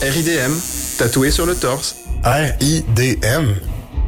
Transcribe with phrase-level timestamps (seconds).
[0.00, 0.52] RIDM,
[0.96, 1.96] tatoué sur le torse.
[2.24, 3.54] R-I-D-M?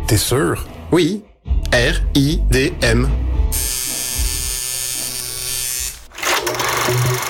[0.06, 0.66] T'es sûr?
[0.92, 1.25] Oui,
[1.72, 3.09] R-I-D-M.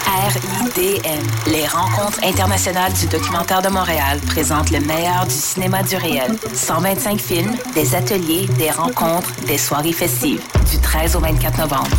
[0.06, 6.30] RIDM, les rencontres internationales du documentaire de Montréal, présentent le meilleur du cinéma du réel.
[6.52, 11.96] 125 films, des ateliers, des rencontres, des soirées festives, du 13 au 24 novembre.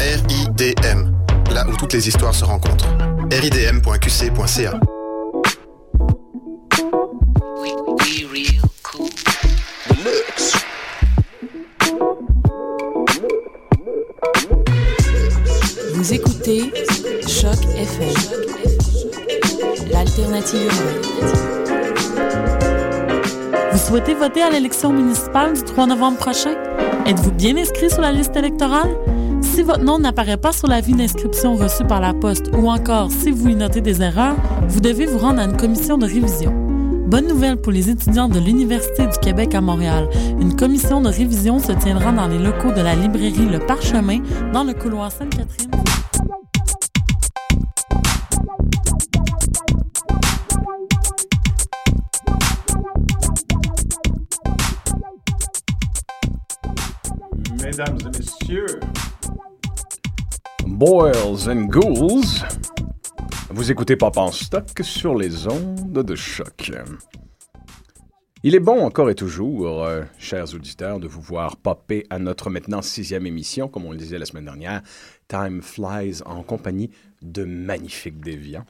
[0.00, 1.12] RIDM,
[1.52, 2.88] là où toutes les histoires se rencontrent.
[3.30, 4.80] ridm.qc.ca
[15.98, 16.72] Vous écoutez
[17.26, 18.14] Choc FM,
[19.90, 20.70] l'alternative
[23.72, 26.54] Vous souhaitez voter à l'élection municipale du 3 novembre prochain?
[27.04, 28.96] Êtes-vous bien inscrit sur la liste électorale?
[29.42, 33.10] Si votre nom n'apparaît pas sur la vue d'inscription reçue par la poste ou encore
[33.10, 34.36] si vous y notez des erreurs,
[34.68, 36.67] vous devez vous rendre à une commission de révision.
[37.08, 40.10] Bonne nouvelle pour les étudiants de l'Université du Québec à Montréal.
[40.38, 44.18] Une commission de révision se tiendra dans les locaux de la librairie Le Parchemin,
[44.52, 45.70] dans le couloir Sainte-Catherine.
[57.62, 58.80] Mesdames et messieurs,
[60.66, 62.44] Boils and Ghouls,
[63.50, 66.70] vous écoutez Papa en stock sur les ondes de choc.
[68.42, 72.50] Il est bon encore et toujours, euh, chers auditeurs, de vous voir popper à notre
[72.50, 74.82] maintenant sixième émission, comme on le disait la semaine dernière,
[75.28, 76.90] Time Flies, en compagnie
[77.22, 78.66] de magnifiques déviants.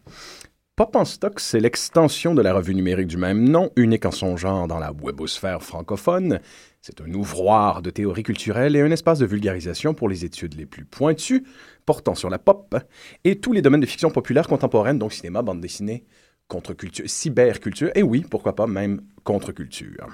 [0.78, 4.36] Pop en stock, c'est l'extension de la revue numérique du même nom, unique en son
[4.36, 6.38] genre dans la webosphère francophone.
[6.82, 10.66] C'est un ouvroir de théorie culturelle et un espace de vulgarisation pour les études les
[10.66, 11.42] plus pointues,
[11.84, 12.76] portant sur la pop
[13.24, 16.04] et tous les domaines de fiction populaire contemporaine, donc cinéma, bande dessinée,
[16.46, 20.06] contre-culture, cyberculture, et oui, pourquoi pas même contre-culture.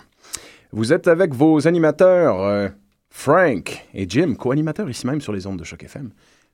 [0.73, 2.71] Vous êtes avec vos animateurs, euh,
[3.11, 6.11] Frank et Jim, co-animateurs ici même sur les ondes de Choc FM,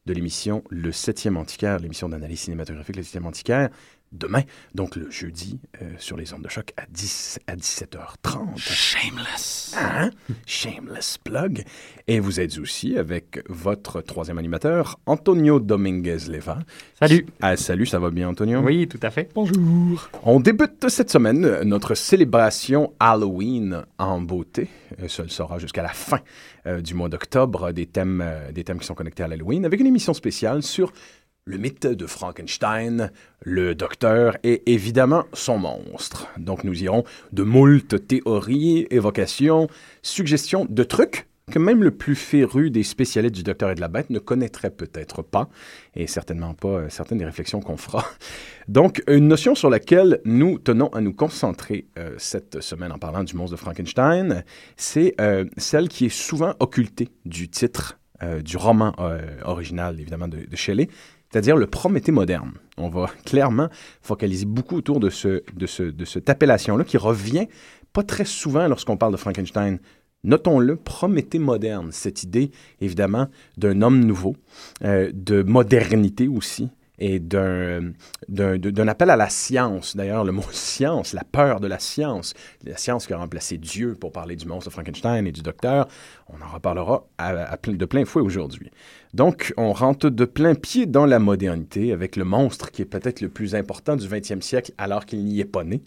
[0.07, 3.71] de l'émission Le 7e Antiquaire, l'émission d'analyse cinématographique Le 7e Antiquaire,
[4.13, 4.43] demain,
[4.75, 8.57] donc le jeudi, euh, sur les ondes de choc à, 10, à 17h30.
[8.57, 9.75] Shameless.
[9.79, 10.11] Hein?
[10.47, 11.65] Shameless plug.
[12.09, 16.59] Et vous êtes aussi avec votre troisième animateur, Antonio Dominguez-Leva.
[16.99, 17.27] Salut.
[17.41, 18.61] Ah, salut, ça va bien, Antonio?
[18.61, 19.31] Oui, tout à fait.
[19.35, 20.11] Bonjour.
[20.23, 24.69] On débute cette semaine notre célébration Halloween en beauté.
[25.01, 26.21] Euh, ça le sera jusqu'à la fin
[26.67, 29.81] euh, du mois d'octobre, des thèmes, euh, des thèmes qui sont connectés à l'Halloween, avec
[29.81, 30.93] une émission spéciale sur
[31.51, 33.11] le mythe de Frankenstein,
[33.43, 36.29] le docteur et évidemment son monstre.
[36.39, 37.03] Donc nous irons
[37.33, 39.67] de moult théories, évocations,
[40.03, 43.89] suggestions de trucs que même le plus féru des spécialistes du docteur et de la
[43.89, 45.49] bête ne connaîtrait peut-être pas,
[45.97, 48.07] et certainement pas euh, certaines des réflexions qu'on fera.
[48.69, 53.25] Donc, une notion sur laquelle nous tenons à nous concentrer euh, cette semaine en parlant
[53.25, 54.45] du monstre de Frankenstein,
[54.77, 57.97] c'est euh, celle qui est souvent occultée du titre
[58.45, 58.93] du roman
[59.45, 60.89] original, évidemment, de, de Shelley,
[61.31, 62.53] c'est-à-dire le Prométhée moderne.
[62.77, 63.69] On va clairement
[64.03, 67.47] focaliser beaucoup autour de, ce, de, ce, de cette appellation-là qui revient
[67.93, 69.79] pas très souvent lorsqu'on parle de Frankenstein.
[70.23, 72.51] Notons-le, Prométhée moderne, cette idée
[72.81, 74.37] évidemment d'un homme nouveau,
[74.85, 76.69] euh, de modernité aussi,
[77.01, 77.93] et d'un,
[78.89, 79.97] appel à la science.
[79.97, 83.95] D'ailleurs, le mot science, la peur de la science, la science qui a remplacé Dieu
[83.95, 85.89] pour parler du monstre Frankenstein et du docteur,
[86.29, 87.07] on en reparlera
[87.67, 88.71] de plein fouet aujourd'hui.
[89.15, 93.23] Donc, on rentre de plein pied dans la modernité avec le monstre qui est peut-être
[93.23, 95.83] le plus important du 20e siècle alors qu'il n'y est pas né.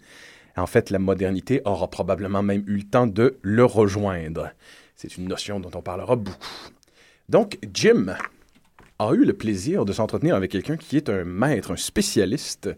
[0.56, 4.50] En fait, la modernité aura probablement même eu le temps de le rejoindre.
[4.94, 6.38] C'est une notion dont on parlera beaucoup.
[7.28, 8.14] Donc, Jim
[8.98, 12.70] a eu le plaisir de s'entretenir avec quelqu'un qui est un maître, un spécialiste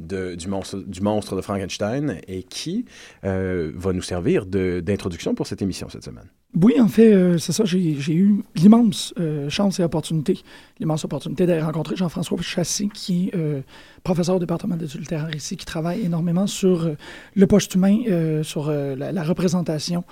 [0.00, 2.84] du, monstre, de Frankenstein et qui
[3.24, 6.28] euh, va nous servir d'introduction pour cette émission cette semaine.
[6.60, 7.64] Oui, en fait, euh, c'est ça.
[7.64, 10.40] J'ai eu l'immense euh, chance et opportunité,
[10.82, 13.64] opportunité d'aller rencontrer Jean-François Chassé, qui est
[14.02, 16.90] professeur au département d'études littéraires ici, qui travaille énormément sur
[17.34, 20.04] le poste humain, sur la, la, représentation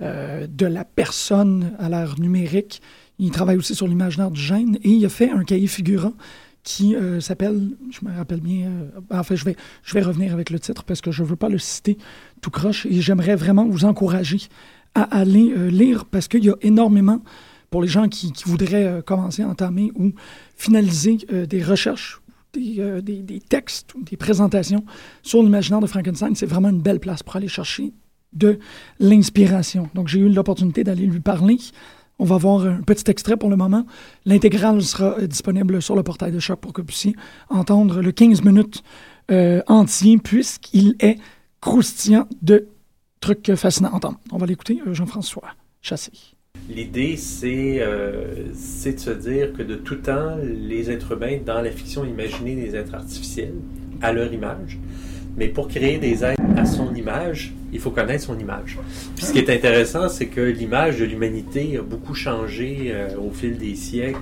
[0.00, 2.80] de la personne à l'ère numérique.
[3.18, 6.14] Il travaille aussi sur l'imaginaire du gène et il a fait un cahier figurant
[6.62, 8.70] qui euh, s'appelle, je me rappelle bien,
[9.12, 11.48] euh, je vais, je vais revenir avec le titre parce que je ne veux pas
[11.48, 11.98] le citer
[12.40, 14.38] tout croche et j'aimerais vraiment vous encourager
[14.94, 17.22] à aller euh, lire parce qu'il y a énormément,
[17.70, 20.12] pour les gens qui, voudraient commencer à entamer ou
[20.56, 21.18] finaliser
[21.48, 22.20] des recherches,
[22.52, 24.84] des, des, des, textes ou des présentations
[25.22, 27.94] sur l'imaginaire de Frankenstein, c'est vraiment une belle place pour aller chercher
[28.34, 28.58] de
[29.00, 29.88] l'inspiration.
[29.94, 31.56] Donc, j'ai eu l'opportunité d'aller lui parler.
[32.22, 33.84] On va voir un petit extrait pour le moment.
[34.26, 37.16] L'intégrale sera euh, disponible sur le portail de choc pour que vous puissiez
[37.48, 38.84] entendre le 15 minutes
[39.32, 41.16] euh, entier, puisqu'il est
[41.60, 42.68] croustillant de
[43.18, 44.20] trucs fascinants à entendre.
[44.30, 45.48] On va l'écouter, euh, Jean-François
[45.80, 46.12] Chassé.
[46.70, 52.04] L'idée, c'est de se dire que de tout temps, les êtres humains, dans la fiction,
[52.04, 53.54] imaginaient des êtres artificiels
[54.00, 54.78] à leur image.
[55.36, 58.78] Mais pour créer des êtres à son image, il faut connaître son image.
[59.16, 63.30] Puis ce qui est intéressant, c'est que l'image de l'humanité a beaucoup changé euh, au
[63.30, 64.18] fil des siècles.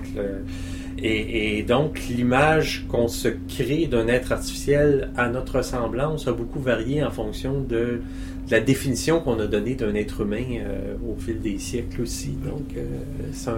[1.03, 6.59] Et, et, donc, l'image qu'on se crée d'un être artificiel à notre ressemblance a beaucoup
[6.59, 8.01] varié en fonction de
[8.51, 12.31] la définition qu'on a donnée d'un être humain euh, au fil des siècles aussi.
[12.45, 12.83] Donc, euh,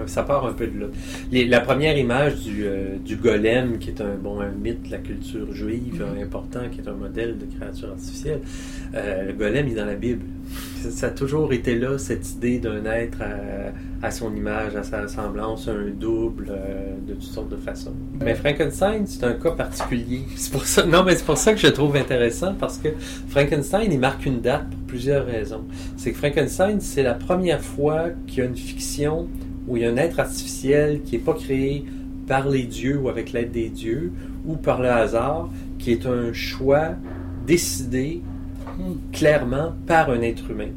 [0.06, 0.86] ça, part un peu de là.
[1.32, 4.98] la première image du, euh, du, golem, qui est un, bon, un mythe de la
[4.98, 6.22] culture juive mm-hmm.
[6.22, 8.40] important, qui est un modèle de créature artificielle,
[8.92, 10.24] le golem est dans la Bible.
[10.90, 13.18] Ça, a toujours été là, cette idée d'un être
[14.02, 16.52] à, son image, à sa ressemblance, un double,
[17.06, 17.94] de toutes sortes de façons.
[18.20, 20.22] Mais Frankenstein, c'est un cas particulier.
[20.36, 22.88] C'est pour ça, non, mais c'est pour ça que je trouve intéressant, parce que
[23.28, 25.64] Frankenstein, il marque une date plusieurs raisons.
[25.96, 29.28] C'est que Frankenstein, c'est la première fois qu'il y a une fiction
[29.66, 31.84] où il y a un être artificiel qui n'est pas créé
[32.26, 34.12] par les dieux ou avec l'aide des dieux
[34.46, 36.90] ou par le hasard, qui est un choix
[37.46, 38.22] décidé
[39.12, 40.70] clairement par un être humain.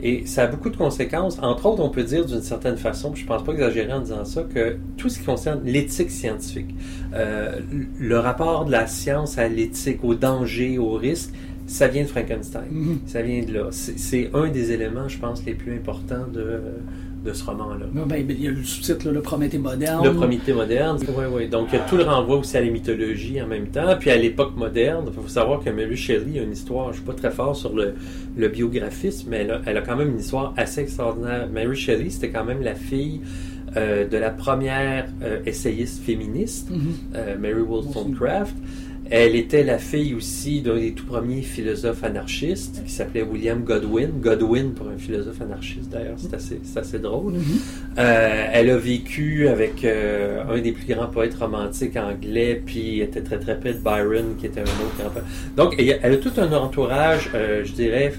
[0.00, 1.38] Et ça a beaucoup de conséquences.
[1.40, 4.24] Entre autres, on peut dire d'une certaine façon, je ne pense pas exagérer en disant
[4.24, 6.72] ça, que tout ce qui concerne l'éthique scientifique,
[7.14, 7.58] euh,
[7.98, 11.32] le rapport de la science à l'éthique, au danger, au risque,
[11.66, 12.64] ça vient de Frankenstein.
[12.70, 12.98] Mhm.
[13.06, 13.68] Ça vient de là.
[13.70, 16.60] C'est un des éléments, je pense, les plus importants de,
[17.28, 17.86] de ce roman-là.
[17.92, 20.04] Ben, il y a le sous-titre, le Prométhée moderne.
[20.04, 21.48] Le Prométhée moderne, oui, oui.
[21.48, 25.04] Donc, tout le renvoi aussi à la mythologie en même temps, puis à l'époque moderne.
[25.06, 27.54] Il faut savoir que Mary Shelley a une histoire, je ne suis pas très fort
[27.54, 27.94] sur le,
[28.36, 31.48] le biographisme, mais elle a, quand même une histoire assez extraordinaire.
[31.52, 33.20] Mary Shelley, c'était quand même la fille
[33.76, 36.94] euh, de la première euh, essayiste féministe, mhm.
[37.14, 38.56] euh, Mary Wollstonecraft.
[39.10, 44.10] Elle était la fille aussi d'un des tout premiers philosophes anarchistes qui s'appelait William Godwin.
[44.20, 47.34] Godwin pour un philosophe anarchiste d'ailleurs, c'est assez, assez, drôle.
[47.34, 47.98] Mm-hmm.
[47.98, 53.22] euh, elle a vécu avec euh, un des plus grands poètes romantiques anglais, puis était
[53.22, 55.24] très très près de Byron qui était un autre grand poète.
[55.56, 58.12] Donc elle a tout un entourage, euh, je dirais,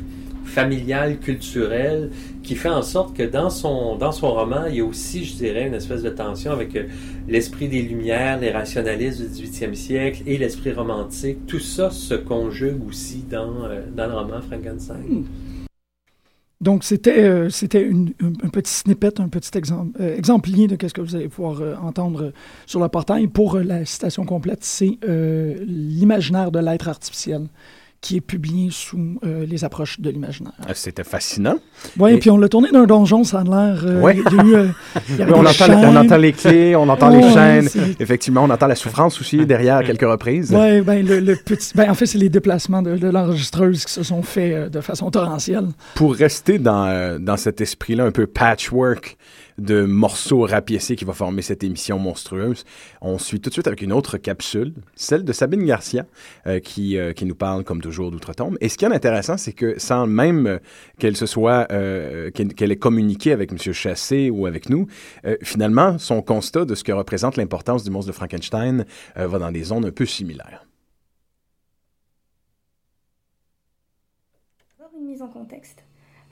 [0.49, 2.09] familial, culturel,
[2.43, 5.35] qui fait en sorte que dans son, dans son roman, il y a aussi, je
[5.35, 6.87] dirais, une espèce de tension avec euh,
[7.27, 11.45] l'esprit des Lumières, les rationalistes du 18e siècle et l'esprit romantique.
[11.45, 15.03] Tout ça se conjugue aussi dans, euh, dans le roman Frankenstein.
[15.07, 15.23] Hmm.
[16.59, 17.89] Donc, c'était euh, c'était
[18.43, 22.33] un petit snippet, un petit exemple, exemplier de ce que vous allez pouvoir entendre
[22.65, 23.27] sur le portail.
[23.27, 27.47] Pour la citation complète, c'est l'imaginaire de l'être artificiel
[28.01, 30.53] qui est publié sous euh, les approches de l'imaginaire.
[30.65, 31.57] Ah, c'était fascinant.
[31.97, 33.83] Oui, et puis on l'a tourné d'un donjon, ça a l'air...
[33.85, 34.69] Euh, oui, euh,
[35.19, 37.67] on, entend, on, entend, les clés, on entend les chaînes.
[37.99, 40.53] Effectivement, on entend la souffrance aussi derrière à quelques reprises.
[40.53, 44.23] Oui, ben, le, petit, ben, en fait, c'est les déplacements de, l'enregistreuse qui se sont
[44.23, 45.67] faits de façon torrentielle.
[45.95, 49.17] Pour rester dans, dans cet esprit-là un peu patchwork
[49.59, 52.63] de morceaux rapiécés qui va former cette émission monstrueuse.
[53.01, 56.05] On suit tout de suite avec une autre capsule, celle de Sabine Garcia,
[56.47, 58.57] euh, qui, euh, qui nous parle comme toujours d'outre-tombe.
[58.61, 60.59] Et ce qui est intéressant, c'est que sans même
[60.97, 63.57] qu'elle se soit, euh, qu'elle ait communiqué avec M.
[63.73, 64.87] Chassé ou avec nous,
[65.25, 68.85] euh, finalement, son constat de ce que représente l'importance du monstre de Frankenstein
[69.17, 70.65] euh, va dans des zones un peu similaires.
[74.99, 75.88] Une mise en contexte.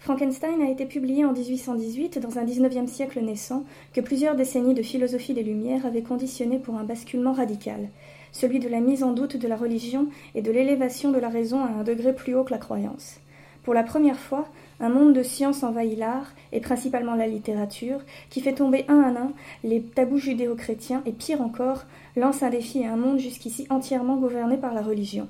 [0.07, 4.81] Frankenstein a été publié en 1818 dans un 19e siècle naissant que plusieurs décennies de
[4.81, 7.89] philosophie des Lumières avaient conditionné pour un basculement radical,
[8.31, 11.61] celui de la mise en doute de la religion et de l'élévation de la raison
[11.61, 13.19] à un degré plus haut que la croyance.
[13.63, 14.47] Pour la première fois,
[14.79, 17.99] un monde de science envahit l'art, et principalement la littérature,
[18.29, 19.33] qui fait tomber un à un
[19.65, 21.83] les tabous judéo-chrétiens et pire encore,
[22.15, 25.27] lance un défi à un monde jusqu'ici entièrement gouverné par la religion.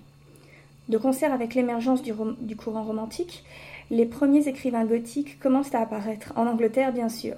[0.89, 3.43] De concert avec l'émergence du, courant romantique,
[3.89, 7.35] les premiers écrivains gothiques commencent à apparaître, en Angleterre bien sûr.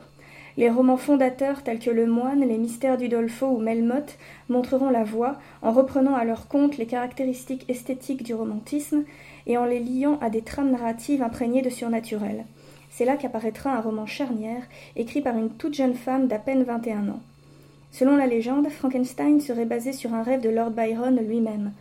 [0.58, 4.18] Les romans fondateurs tels que Le Moine, Les Mystères d'Udolpho ou Melmoth
[4.50, 9.03] montreront la voie en reprenant à leur compte les caractéristiques esthétiques du romantisme
[9.48, 12.46] et en les liant à des trames narratives imprégnées de surnaturel.
[12.89, 14.63] C'est là qu'apparaîtra un roman charnière
[14.96, 17.22] écrit par une toute jeune femme d'à peine 21 ans.
[17.91, 21.72] Selon la légende, Frankenstein serait basé sur un rêve de Lord Byron lui-même.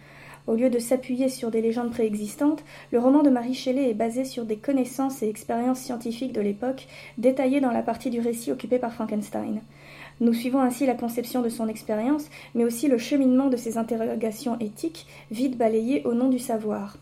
[0.48, 4.24] Au lieu de s'appuyer sur des légendes préexistantes, le roman de Marie Shelley est basé
[4.24, 6.86] sur des connaissances et expériences scientifiques de l'époque,
[7.18, 9.60] détaillées dans la partie du récit occupée par Frankenstein.
[10.22, 14.58] Nous suivons ainsi la conception de son expérience, mais aussi le cheminement de ses interrogations
[14.58, 16.96] éthiques, vite balayées au nom du savoir.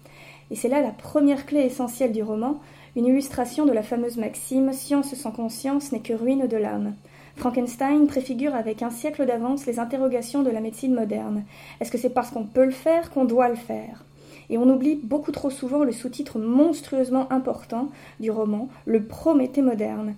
[0.51, 2.59] Et c'est là la première clé essentielle du roman,
[2.97, 6.95] une illustration de la fameuse maxime Science sans conscience n'est que ruine de l'âme.
[7.37, 11.45] Frankenstein préfigure avec un siècle d'avance les interrogations de la médecine moderne.
[11.81, 14.05] Est-ce que c'est parce qu'on peut le faire qu'on doit le faire?
[14.49, 17.89] Et on oublie beaucoup trop souvent le sous-titre monstrueusement important
[18.21, 20.15] du roman, le Prométhée moderne.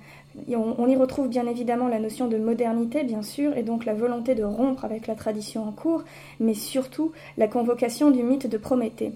[0.49, 4.35] On y retrouve bien évidemment la notion de modernité, bien sûr, et donc la volonté
[4.35, 6.05] de rompre avec la tradition en cours,
[6.39, 9.13] mais surtout la convocation du mythe de Prométhée.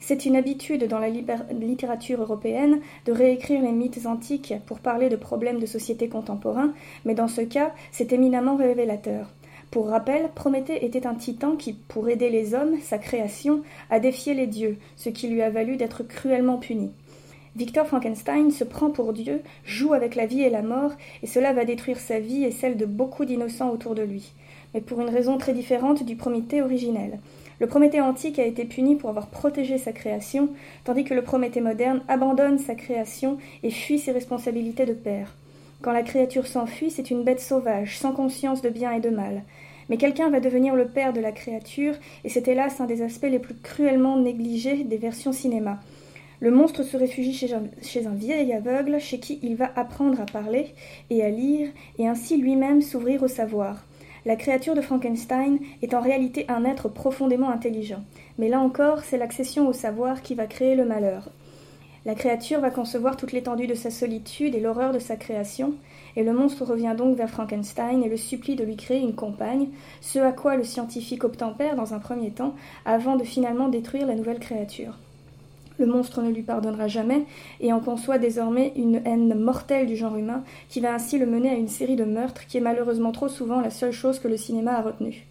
[0.00, 5.16] C'est une habitude dans la littérature européenne de réécrire les mythes antiques pour parler de
[5.16, 6.72] problèmes de société contemporains,
[7.04, 9.30] mais dans ce cas, c'est éminemment révélateur.
[9.70, 14.34] Pour rappel, Prométhée était un titan qui, pour aider les hommes, sa création, a défié
[14.34, 16.90] les dieux, ce qui lui a valu d'être cruellement puni.
[17.54, 20.92] Victor Frankenstein se prend pour Dieu, joue avec la vie et la mort,
[21.22, 24.32] et cela va détruire sa vie et celle de beaucoup d'innocents autour de lui.
[24.72, 27.20] Mais pour une raison très différente du Prométhée originel.
[27.60, 30.48] Le Prométhée antique a été puni pour avoir protégé sa création,
[30.84, 35.36] tandis que le Prométhée moderne abandonne sa création et fuit ses responsabilités de père.
[35.82, 39.42] Quand la créature s'enfuit, c'est une bête sauvage, sans conscience de bien et de mal.
[39.90, 43.28] Mais quelqu'un va devenir le père de la créature, et c'est hélas un des aspects
[43.30, 45.80] les plus cruellement négligés des versions cinéma.
[46.40, 50.68] Le monstre se réfugie chez un, vieil aveugle, chez qui il va apprendre à parler
[51.10, 53.84] et à lire, et ainsi lui-même s'ouvrir au savoir.
[54.26, 58.02] La créature de Frankenstein est en réalité un être profondément intelligent.
[58.38, 61.30] Mais là encore, c'est l'accession au savoir qui va créer le malheur.
[62.06, 65.74] La créature va concevoir toute l'étendue de sa solitude et l'horreur de sa création,
[66.16, 69.68] et le monstre revient donc vers Frankenstein et le supplie de lui créer une compagne,
[70.00, 72.54] ce à quoi le scientifique obtempère dans un premier temps,
[72.86, 74.96] avant de finalement détruire la nouvelle créature.
[75.80, 77.24] Le monstre ne lui pardonnera jamais
[77.58, 81.48] et en conçoit désormais une haine mortelle du genre humain qui va ainsi le mener
[81.48, 84.36] à une série de meurtres qui est malheureusement trop souvent la seule chose que le
[84.36, 85.26] cinéma a retenue.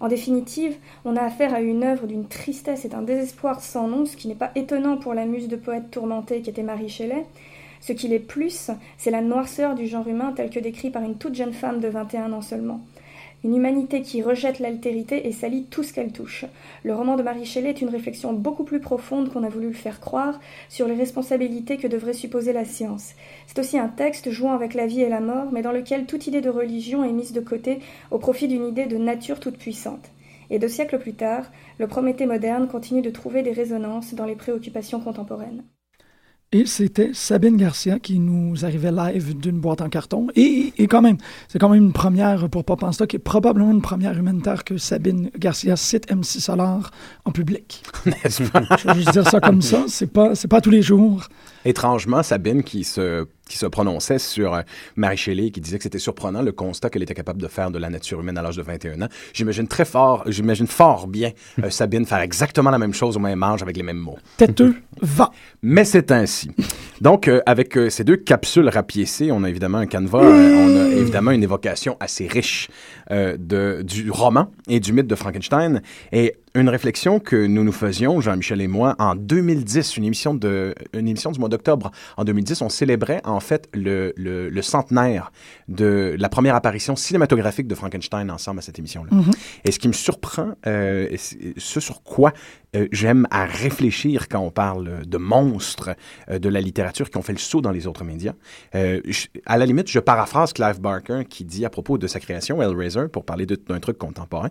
[0.00, 0.74] En définitive,
[1.04, 4.26] on a affaire à une œuvre d'une tristesse et d'un désespoir sans nom, ce qui
[4.26, 7.26] n'est pas étonnant pour la muse de poète tourmentée qui était Marie Shelley.
[7.82, 11.16] Ce qui l'est plus, c'est la noirceur du genre humain tel que décrit par une
[11.16, 12.80] toute jeune femme de 21 ans seulement.
[13.44, 16.46] Une humanité qui rejette l'altérité et salit tout ce qu'elle touche.
[16.82, 19.74] Le roman de Marie Shelley est une réflexion beaucoup plus profonde qu'on a voulu le
[19.74, 23.12] faire croire sur les responsabilités que devrait supposer la science.
[23.46, 26.26] C'est aussi un texte jouant avec la vie et la mort, mais dans lequel toute
[26.26, 30.10] idée de religion est mise de côté au profit d'une idée de nature toute puissante.
[30.48, 31.44] Et deux siècles plus tard,
[31.78, 35.64] le Prométhée moderne continue de trouver des résonances dans les préoccupations contemporaines.
[36.52, 40.28] Et c'était Sabine Garcia qui nous arrivait live d'une boîte en carton.
[40.36, 41.16] Et, et quand même,
[41.48, 44.78] c'est quand même une première pour Pop en Stock et probablement une première humanitaire que
[44.78, 46.92] Sabine Garcia cite MC Solar
[47.24, 47.82] en public.
[48.06, 48.62] N'est-ce pas?
[48.78, 49.84] Je vais juste dire ça comme ça.
[49.88, 51.28] C'est pas, c'est pas tous les jours.
[51.64, 54.62] Étrangement, Sabine qui se, qui se prononçait sur euh,
[54.96, 57.78] Marie Shelley, qui disait que c'était surprenant le constat qu'elle était capable de faire de
[57.78, 59.08] la nature humaine à l'âge de 21 ans.
[59.32, 63.42] J'imagine très fort, j'imagine fort bien euh, Sabine faire exactement la même chose au même
[63.42, 64.18] âge avec les mêmes mots.
[64.36, 65.30] Têteux, va.
[65.62, 66.50] Mais c'est ainsi.
[67.00, 70.86] Donc, euh, avec euh, ces deux capsules rapiécées, on a évidemment un canevas, on a
[70.94, 72.68] évidemment une évocation assez riche
[73.10, 75.82] de, du roman et du mythe de Frankenstein.
[76.12, 80.74] Et une réflexion que nous nous faisions, Jean-Michel et moi, en 2010, une émission, de,
[80.92, 81.90] une émission du mois d'octobre.
[82.16, 85.32] En 2010, on célébrait en fait le, le, le centenaire
[85.68, 89.10] de la première apparition cinématographique de Frankenstein ensemble à cette émission-là.
[89.14, 89.30] Mhm.
[89.64, 91.16] Et ce qui me surprend, euh,
[91.56, 92.32] ce sur quoi
[92.74, 95.90] euh, j'aime à réfléchir quand on parle de monstres
[96.30, 98.34] euh, de la littérature qui ont fait le saut dans les autres médias,
[98.74, 99.00] euh,
[99.46, 103.08] à la limite, je paraphrase Clive Barker qui dit à propos de sa création, Hellraiser,
[103.12, 104.50] pour parler d'un truc contemporain,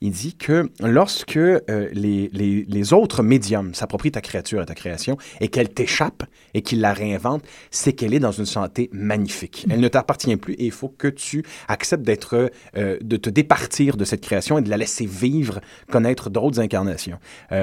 [0.00, 5.48] il dit que lorsque euh, les, autres médiums s'approprient ta créature et ta création et
[5.48, 6.24] qu'elle t'échappe
[6.54, 9.66] et qu'ils la réinventent, c'est qu'elle est dans une santé magnifique.
[9.70, 13.96] Elle ne t'appartient plus et il faut que tu acceptes d'être, euh, de te départir
[13.96, 15.60] de cette création et de la laisser vivre,
[15.90, 17.18] connaître d'autres incarnations.
[17.52, 17.61] Euh,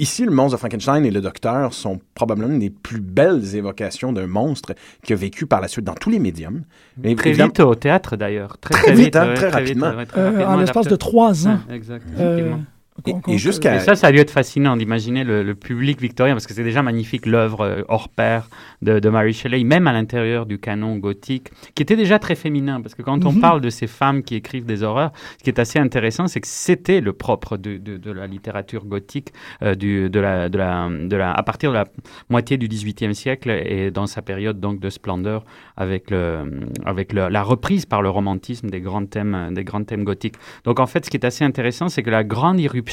[0.00, 4.28] Ici, le monstre de Frankenstein et le docteur sont probablement des plus belles évocations d'un
[4.28, 6.62] monstre qui a vécu par la suite dans tous les médiums.
[7.02, 8.58] Mais Très évidemment- vite au théâtre d'ailleurs.
[8.58, 9.96] Très, Très très vite, hein, très vite, rapidement.
[9.96, 11.58] ouais, très Euh, rapidement en l'espace de trois ans.
[11.68, 12.64] Ouais, exact, Euh, effectivement.
[13.06, 16.46] Et- jusqu'à- Et ça, ça a dû être fascinant d'imaginer le, le public victorien, parce
[16.46, 18.48] que c'est déjà magnifique l'œuvre euh, hors pair
[18.82, 22.80] de, de Mary Shelley, même à l'intérieur du canon gothique, qui était déjà très féminin,
[22.80, 23.40] parce que quand on Mhm.
[23.40, 26.48] parle de ces femmes qui écrivent des horreurs, ce qui est assez intéressant, c'est que
[26.48, 29.28] c'était le propre de, de- de la littérature gothique,
[29.62, 31.84] euh, du, de la, de la, de la, à partir de la
[32.30, 35.44] moitié du XVIIIe siècle et dans sa période donc de splendeur,
[35.76, 36.38] avec, le,
[36.84, 40.34] avec le- la reprise par le romantisme des grands thèmes, des grands thèmes gothiques.
[40.64, 42.87] Donc en fait, ce qui est assez intéressant, c'est que la grande irruption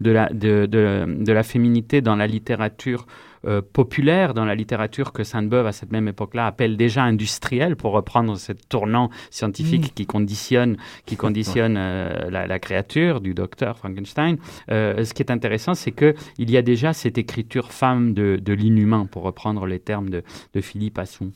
[0.00, 3.06] de la, de, de, de la féminité dans la littérature
[3.46, 7.92] euh, populaire, dans la littérature que Sainte-Beuve à cette même époque-là appelle déjà industrielle, pour
[7.92, 9.94] reprendre ce tournant scientifique Mm.
[9.94, 14.38] qui conditionne, qui conditionne euh, la, la créature du docteur Frankenstein.
[14.70, 18.36] Euh, ce qui est intéressant, c'est que il y a déjà cette écriture femme de,
[18.42, 20.22] de l'inhumain, pour reprendre les termes de,
[20.54, 21.30] de Philippe Asson.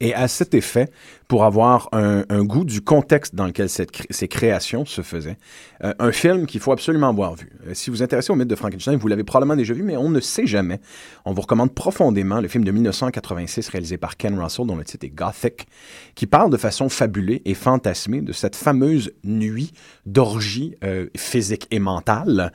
[0.00, 0.88] Et à cet effet,
[1.28, 5.36] pour avoir un, goût du contexte dans lequel ces créations se faisaient,
[5.84, 7.52] euh, un film qu'il faut absolument avoir vu.
[7.66, 10.08] Euh, si vous intéressez au mythe de Frankenstein, vous l'avez probablement déjà vu, mais on
[10.08, 10.80] ne sait jamais.
[11.26, 15.04] On vous recommande profondément le film de 1986 réalisé par Ken Russell, dont le titre
[15.04, 15.66] est Gothic,
[16.14, 19.72] qui parle de façon fabulée et fantasmée de cette fameuse nuit
[20.06, 22.52] d'orgie euh, physique et mentale,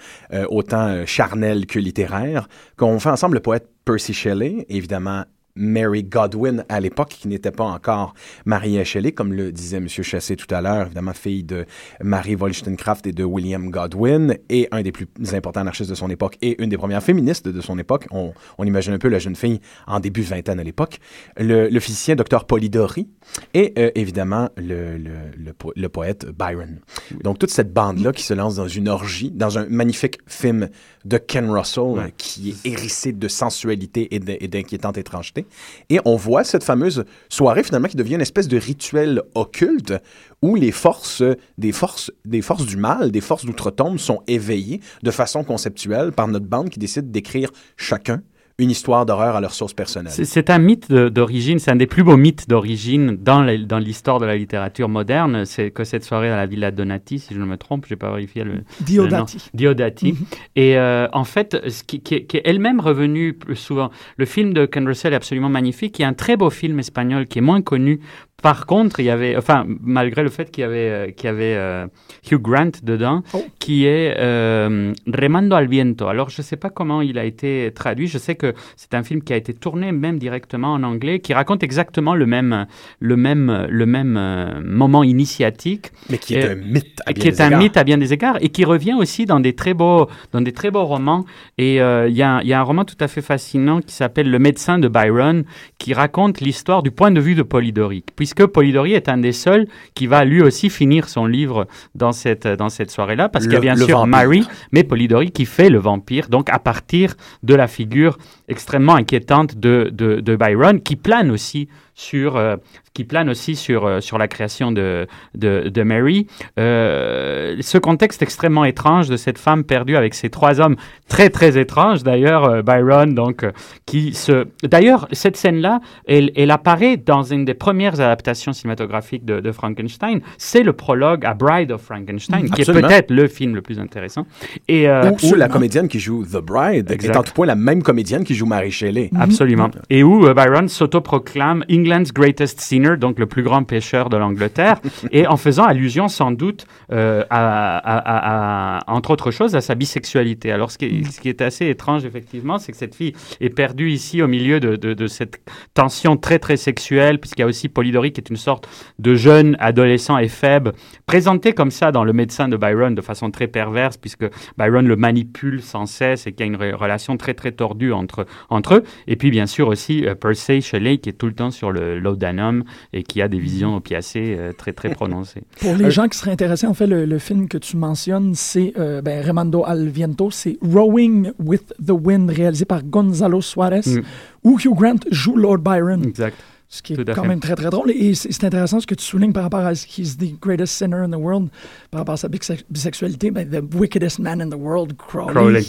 [0.50, 6.80] autant charnelle que littéraire, qu'ont fait ensemble le poète Percy Shelley, évidemment Mary Godwin à
[6.80, 8.14] l'époque, qui n'était pas encore
[8.46, 9.88] mariée à Shelley, comme le disait M.
[9.88, 11.66] Chassé tout à l'heure, évidemment fille de
[12.02, 16.38] Marie Wollstonecraft et de William Godwin, et un des plus importants anarchistes de son époque,
[16.42, 18.08] et une des premières féministes de son époque.
[18.12, 21.00] On, on imagine un peu la jeune fille en début vingtaine à l'époque.
[21.38, 22.46] Le, le physicien Dr.
[22.46, 23.08] Polidori,
[23.54, 26.80] et euh, évidemment le, le, le, po- le poète Byron.
[27.24, 30.70] Donc toute cette bande-là qui se lance dans une orgie, dans un magnifique film
[31.06, 35.45] de Ken Russell, qui est hérissé de sensualité et d'inquiétante étrangeté.
[35.90, 39.94] Et on voit cette fameuse soirée finalement qui devient une espèce de rituel occulte
[40.42, 41.24] où les forces,
[41.58, 46.28] des forces, des forces du mal, des forces d'outre-tombe sont éveillées de façon conceptuelle par
[46.28, 48.22] notre bande qui décide d'écrire chacun
[48.58, 50.14] une histoire d'horreur à leur source personnelle.
[50.14, 53.42] C'est- un mythe de- d'origine, c'est un des plus beaux mythes d'origine dans
[53.80, 55.44] l'histoire de la littérature moderne.
[55.46, 57.98] C'est que cette soirée à la Villa Donati, si je ne me trompe, je n'ai
[57.98, 59.12] pas vérifié le, Diodati.
[59.14, 59.26] le nom.
[59.54, 60.14] Diodati.
[60.14, 60.18] Mhm.
[60.56, 63.90] Et euh, en fait, ce qui, qui est, qui est elle-même revenue plus souvent.
[64.18, 66.00] Le film de Ken Russell est absolument magnifique.
[66.00, 68.00] Il y a un très beau film espagnol qui est moins connu.
[68.46, 71.30] Par contre, il y avait, enfin, malgré le fait qu'il y avait, euh, qu'il y
[71.30, 71.88] avait euh,
[72.30, 73.24] Hugh Grant dedans,
[73.58, 76.08] qui est euh, Remando al viento.
[76.08, 78.06] Alors, je ne sais pas comment il a été traduit.
[78.06, 81.34] Je sais que c'est un film qui a été tourné même directement en anglais, qui
[81.34, 82.68] raconte exactement le même,
[83.00, 85.88] le même, le même euh, moment initiatique.
[86.12, 87.60] Mais qui est un mythe à bien qui est des un égards.
[87.60, 90.54] mythe à bien des égards et qui revient aussi dans des très beaux, dans des
[90.54, 91.26] très beaux romans.
[91.58, 94.78] Et il y, y a un roman tout à fait fascinant qui s'appelle Le médecin
[94.78, 95.46] de Byron,
[95.80, 99.68] qui raconte l'histoire du point de vue de Polidori, puisque Polidori est un des seuls
[99.94, 103.58] qui va lui aussi finir son livre dans cette, dans cette soirée-là, parce qu'il y
[103.58, 104.08] a bien sûr vampire.
[104.08, 108.18] Mary, mais Polidori qui fait le vampire, donc à partir de la figure
[108.48, 112.58] extrêmement inquiétante de, de, de Byron, qui plane aussi sur, euh,
[112.94, 116.28] qui plane aussi sur, euh, sur la création de, de, de Mary.
[116.60, 120.76] Euh, ce contexte extrêmement étrange de cette femme perdue avec ces trois hommes
[121.08, 123.46] très très étranges d'ailleurs, Byron, donc
[123.86, 124.46] qui se.
[124.64, 130.20] D'ailleurs, cette scène-là, elle, elle apparaît dans une des premières adaptations cinématographiques de, de Frankenstein.
[130.38, 134.28] C'est le prologue à Bride of Frankenstein, qui est peut-être le film le plus intéressant.
[134.68, 137.14] Et euh, Ou, ou la comédienne qui joue The Bride Exact.
[137.14, 139.10] est en tout point la même comédienne qui joue Mary Shelley.
[139.20, 139.72] Absolument.
[139.90, 144.80] Et où euh, Byron s'autoproclame England's Greatest Sinner, donc le plus grand pêcheur de l'Angleterre,
[145.12, 149.76] et en faisant allusion sans doute, euh, à, à, à, entre autres choses, à sa
[149.76, 150.52] bisexualité.
[150.52, 153.50] Alors ce qui, est, ce qui est assez étrange, effectivement, c'est que cette fille est
[153.50, 155.40] perdue ici au milieu de, de, de cette
[155.74, 158.68] tension très très sexuelle, puisqu'il y a aussi Polidori qui est une sorte
[159.00, 160.70] de jeune adolescent éphèbe,
[161.06, 164.26] présenté comme ça dans Le médecin de Byron de façon très perverse, puisque
[164.58, 168.25] Byron le manipule sans cesse et qu'il y a une relation très très tordue entre,
[168.50, 168.84] entre eux.
[169.08, 172.00] Et puis bien sûr aussi euh, Percy Shelley qui est tout le temps sur le
[172.00, 175.44] laudanum et qui a des visions opiacées euh, très très prononcées.
[175.60, 178.74] Pour les gens qui seraient intéressés, en fait, le, le film que tu mentionnes, c'est
[178.78, 184.02] euh, ben, Remando Alviento, c'est Rowing with the Wind, réalisé par Gonzalo Suarez, mm.
[184.44, 186.04] où Hugh Grant joue Lord Byron.
[186.06, 186.38] Exact.
[186.68, 187.92] Ce qui est quand même très, très drôle.
[187.92, 191.10] Et c'est intéressant ce que tu soulignes par rapport à He's the greatest sinner in
[191.10, 191.50] the world,
[191.92, 193.32] par rapport à sa bisexualité.
[193.32, 195.32] Ben, the wickedest man in the world, Crowley.
[195.32, 195.66] Crowley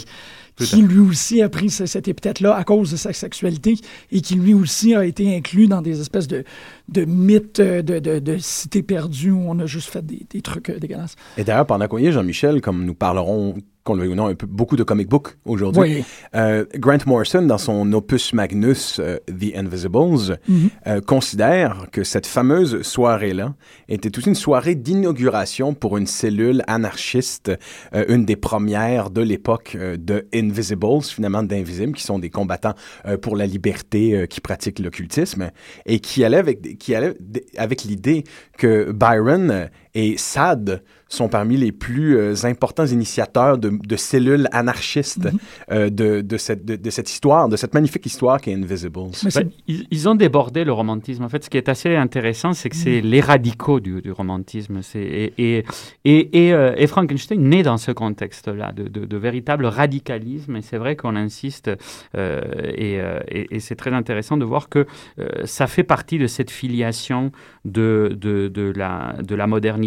[0.57, 3.75] qui lui aussi a pris cette épithète-là à cause de sa sexualité
[4.11, 6.43] et qui lui aussi a été inclus dans des espèces de,
[6.89, 10.69] de mythes de, de, de cités perdues où on a juste fait des, des trucs
[10.69, 11.15] euh, dégueulasses.
[11.37, 13.55] Et d'ailleurs, pendant qu'on y est, Jean-Michel, comme nous parlerons
[13.87, 15.81] qu'on le veuille ou non, un peu, beaucoup de comic book aujourd'hui.
[15.81, 16.03] Oui.
[16.35, 20.69] Euh, Grant Morrison, dans son opus magnus euh, The Invisibles, Mhm.
[20.87, 23.55] euh, considère que cette fameuse soirée-là
[23.87, 27.51] était aussi une soirée d'inauguration pour une cellule anarchiste,
[27.93, 32.73] une des premières de l'époque de Invisibles, finalement d'Invisibles, qui sont des combattants
[33.21, 35.51] pour la liberté qui pratiquent l'occultisme,
[35.85, 37.13] et qui allait avec, qui allait
[37.57, 38.25] avec l'idée
[38.57, 39.69] que Byron
[40.01, 45.39] et Sade sont parmi les plus euh, importants initiateurs de, de cellules anarchistes Mhm.
[45.71, 48.99] euh, de, de, cette, de, de cette histoire, de cette magnifique histoire qu'est Invisibles.
[49.35, 51.23] Ben, ils, ils ont débordé le romantisme.
[51.23, 54.81] En fait, ce qui est assez intéressant, c'est que c'est les radicaux du, du romantisme.
[54.81, 55.65] C'est- Et, et,
[56.03, 60.57] et, et, euh, et Frankenstein naît dans ce contexte-là, de, de, de véritable radicalisme.
[60.57, 61.71] Et c'est vrai qu'on insiste,
[62.17, 62.41] euh,
[62.85, 62.93] et,
[63.37, 64.85] et, et c'est très intéressant de voir que
[65.19, 67.31] euh, ça fait partie de cette filiation
[67.63, 69.86] de, de, de, la, de la modernité.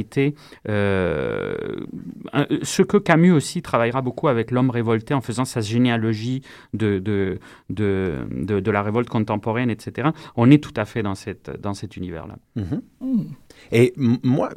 [0.69, 1.55] Euh,
[2.33, 6.43] un- ce que Camus aussi travaillera beaucoup avec l'homme révolté en faisant sa généalogie
[6.75, 7.39] de, de,
[7.71, 10.09] de, de, de la révolte contemporaine, etc.
[10.37, 12.37] On est tout à fait dans, cette, dans cet univers-là.
[12.57, 12.83] Mhm.
[13.01, 13.23] Mm.
[13.73, 14.51] Et moi,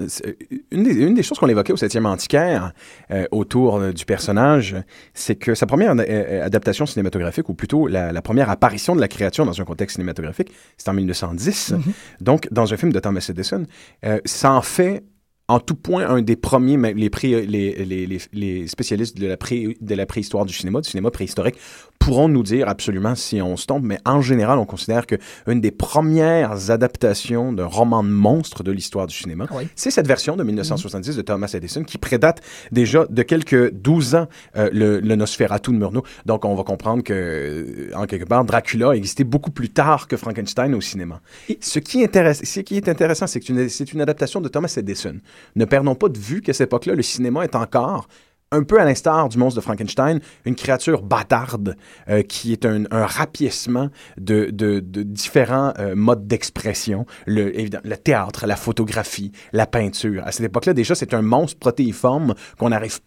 [0.72, 2.72] une des, une des choses qu'on évoquait au 7e antiquaire
[3.12, 4.76] euh, autour euh, du personnage,
[5.14, 9.08] c'est que sa première euh, adaptation cinématographique, ou plutôt la, la première apparition de la
[9.08, 11.82] créature dans un contexte cinématographique, c'est en 1910, Mhm.
[12.22, 13.66] donc dans un film de Thomas Edison.
[14.06, 15.04] Euh, ça en fait
[15.50, 19.36] en tout point un des premiers, les, pré- les, les, les, les spécialistes de la,
[19.38, 21.56] pré, de la préhistoire du cinéma, du cinéma préhistorique,
[22.00, 25.16] pourront nous dire absolument si on se trompe, mais en général, on considère que
[25.48, 29.68] une des premières adaptations d'un roman de monstre de l'histoire du cinéma, Oui.
[29.76, 34.28] c'est cette version de 1970 de Thomas Edison qui prédate déjà de quelques 12 ans
[34.58, 36.04] euh, le, le Nosferatu de Murnau.
[36.26, 40.08] Donc, on va comprendre que, euh, en quelque part, Dracula a existé beaucoup plus tard
[40.08, 41.22] que Frankenstein au cinéma.
[41.62, 44.50] Ce qui, intéresse, ce qui est intéressant, c'est que c'est une, c'est une adaptation de
[44.50, 45.16] Thomas Edison.
[45.56, 48.08] Ne perdons pas de vue qu'à cette époque-là, le cinéma est encore
[48.54, 51.76] un peu à l'instar du monstre de Frankenstein, une créature bâtarde
[52.10, 57.06] euh, qui est un, un rapiècement de, de, de différents euh, modes d'expression.
[57.26, 57.52] Le,
[57.98, 60.24] théâtre, la photographie, la peinture.
[60.26, 63.00] À cette époque-là, déjà, c'est un monstre protéiforme qu'on n'arrive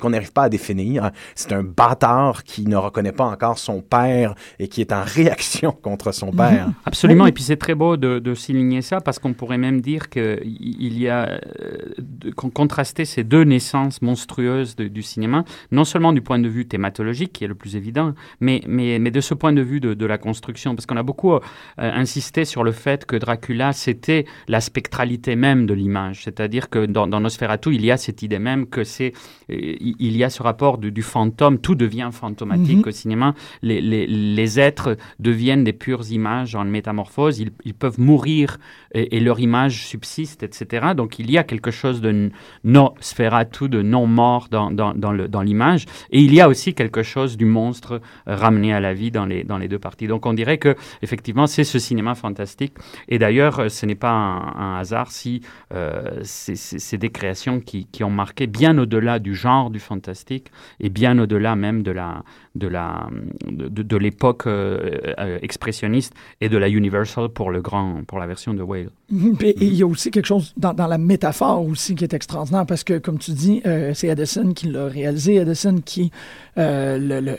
[0.00, 1.10] qu'on n'arrive pas à définir.
[1.34, 5.72] C'est un bâtard qui ne reconnaît pas encore son père et qui est en réaction
[5.82, 6.68] contre son père.
[6.84, 10.08] Absolument, et puis c'est très beau de, de souligner ça parce qu'on pourrait même dire
[10.08, 16.20] qu'il y a euh, contrasté ces deux naissances monstrueuses de- du cinéma, non seulement du
[16.20, 19.52] point de vue thématologique, qui est le plus évident, mais, mais, mais de ce point
[19.52, 21.40] de vue de, de la construction, parce qu'on a beaucoup euh,
[21.78, 27.06] insisté sur le fait que Dracula, c'était la spectralité même de l'image, c'est-à-dire que dans,
[27.06, 29.12] dans Nosferatu, il y a cette idée même que c'est,
[29.50, 32.84] euh, il y a ce rapport du, du fantôme, tout devient fantomatique Mhm.
[32.88, 37.98] au cinéma, les, les, les êtres deviennent des pures images en métamorphose, ils, ils peuvent
[38.00, 38.58] mourir
[38.94, 40.88] et, et leur image subsiste, etc.
[40.96, 42.30] Donc il y a quelque chose de n-
[42.64, 47.36] non sphératu, de non mort dans, dans, l'image, et il y a aussi quelque chose
[47.36, 50.06] du monstre euh, ramené à la vie dans les, deux parties.
[50.06, 52.74] Donc on dirait que effectivement c'est ce cinéma fantastique,
[53.08, 55.42] et d'ailleurs euh, ce n'est pas un, hasard si
[55.74, 60.50] euh, c'est- des créations qui ont marqué bien au-delà du genre du fantastique
[60.80, 62.24] et bien au-delà même de la
[62.58, 63.08] de la
[63.46, 68.18] de, de- de l'époque euh, euh, expressionniste et de la Universal pour le grand pour
[68.18, 68.90] la version de Whale.
[69.10, 69.36] Mhm.
[69.40, 72.66] Et il y a aussi quelque chose dans, dans la métaphore aussi qui est extraordinaire
[72.66, 76.10] parce que, comme tu dis, euh, c'est Edison qui l'a réalisé, Edison qui
[76.58, 77.36] euh, le, le,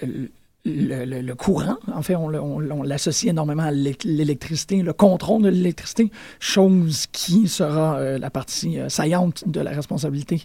[0.66, 4.94] le, le- le courant, en fait, on, on, on l'associe énormément à l'é- l'électricité, le
[4.94, 10.44] contrôle de l'électricité, chose qui sera euh, la partie euh, saillante de la responsabilité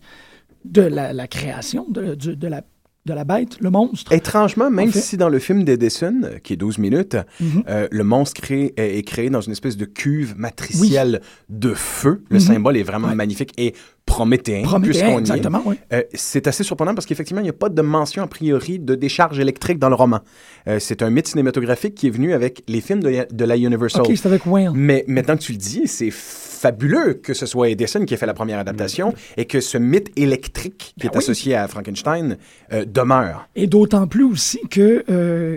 [0.64, 2.62] de la, la création, de, du- de la
[3.06, 4.12] de la bête, le monstre.
[4.12, 7.62] Étrangement, même En fait- si dans le film d'Edison, qui est 12 minutes, Mhm.
[7.68, 12.22] euh, le monstre créé- est, est créé dans une espèce de cuve matricielle de feu,
[12.30, 12.40] le Mhm.
[12.40, 13.74] symbole est vraiment magnifique et
[14.06, 15.18] prométhéen, Prométhéen, puisqu'on y est.
[15.20, 15.76] exactement, oui.
[15.92, 18.94] Euh, c'est assez surprenant parce qu'effectivement, il n'y a pas de mention a priori de
[18.94, 20.20] décharge électrique dans le roman.
[20.68, 24.02] Euh, c'est un mythe cinématographique qui est venu avec les films de, de la Universal.
[24.02, 24.72] Ok, c'est avec Wayne.
[24.74, 28.26] Mais maintenant que tu le dis, c'est fabuleux que ce soit Edison qui ait fait
[28.26, 31.18] la première adaptation et que ce mythe électrique qui est Ben oui.
[31.18, 32.36] associé à Frankenstein
[32.72, 33.48] euh, demeure.
[33.56, 35.04] Et d'autant plus aussi que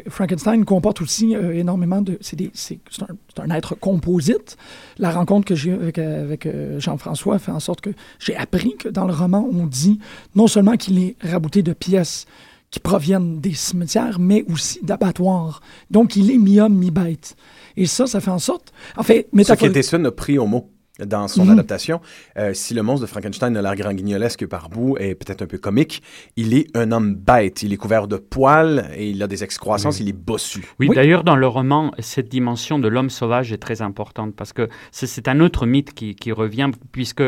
[0.10, 2.18] Frankenstein comporte aussi énormément de...
[2.22, 4.58] C'est des- c'est c'est un, un être composite.
[4.98, 6.48] La rencontre que j'ai eue avec, avec
[6.80, 10.00] Jean-François fait en sorte que j'ai appris que dans le roman, on dit
[10.36, 12.26] non seulement qu'il est rabouté de pièces
[12.70, 15.62] qui proviennent des cimetières, mais aussi d'abattoirs.
[15.90, 17.36] Donc, il est mi-homme, mi-bête.
[17.78, 18.74] Et ça, ça fait en sorte...
[18.98, 19.74] En fait, Ce métaphoriquement...
[19.74, 20.70] qu'Edison a pris au mot
[21.06, 21.52] dans son Mhm.
[21.52, 22.02] adaptation.
[22.38, 25.48] Euh, si le monstre de Frankenstein a l'air grand guignolesque par bout et peut-être un
[25.48, 26.02] peu comique,
[26.36, 27.64] il est un homme bête.
[27.64, 30.64] Il est couvert de poils et il a des excroissances, il est bossu.
[30.80, 34.70] Oui, d'ailleurs, dans le roman, cette dimension de l'homme sauvage est très importante parce que
[34.92, 37.22] c'est- un autre mythe qui, qui revient, puisque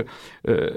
[0.47, 0.69] euh,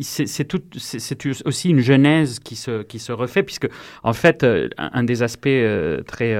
[0.00, 3.68] c'est aussi une genèse qui se, qui se refait, puisque,
[4.02, 6.34] en fait, euh, un, des aspects euh, très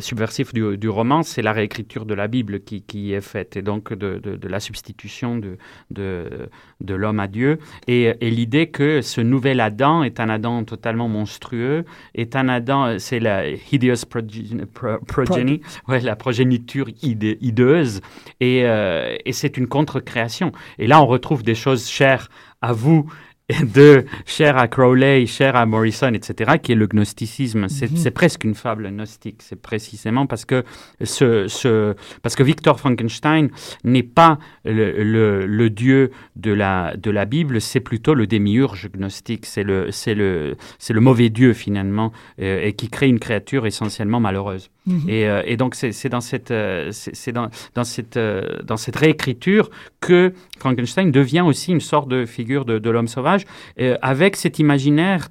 [0.00, 3.92] subversifs du, du roman, c'est la réécriture de la Bible qui, est faite, et donc
[3.92, 5.56] de, de- de la substitution de,
[5.90, 6.48] de,
[6.80, 11.08] de l'homme à Dieu, et, et l'idée que ce nouvel Adam est un Adam totalement
[11.08, 17.38] monstrueux, est un Adam, euh, c'est la hideous progeny, pro- progeny, ouais, la progéniture hide-
[17.40, 18.00] hideuse,
[18.40, 20.52] et, euh, et c'est une contre-création.
[20.78, 22.28] Et là, on retrouve des choses chères
[22.60, 23.04] à vous,
[23.74, 27.68] de cher à Crowley, cher à Morrison, etc., qui est le gnosticisme.
[27.68, 27.96] C'est Mhm.
[27.98, 29.42] c'est presque une fable gnostique.
[29.42, 30.64] C'est précisément parce que
[31.02, 33.50] ce, ce, parce que Victor Frankenstein
[33.84, 38.88] n'est pas le, le, le dieu de la, de la Bible, c'est plutôt le démiurge
[38.90, 39.44] gnostique.
[39.44, 40.56] C'est le, le,
[40.88, 44.70] le mauvais dieu finalement, euh, et qui crée une créature essentiellement malheureuse.
[44.86, 45.08] Mhm.
[45.08, 48.18] Et, euh, et donc c'est dans cette, euh, c'est dans, dans cette,
[48.64, 53.33] dans cette réécriture que Frankenstein devient aussi une sorte de figure de, de l'homme sauvage,
[53.80, 55.28] euh, avec cet imaginaire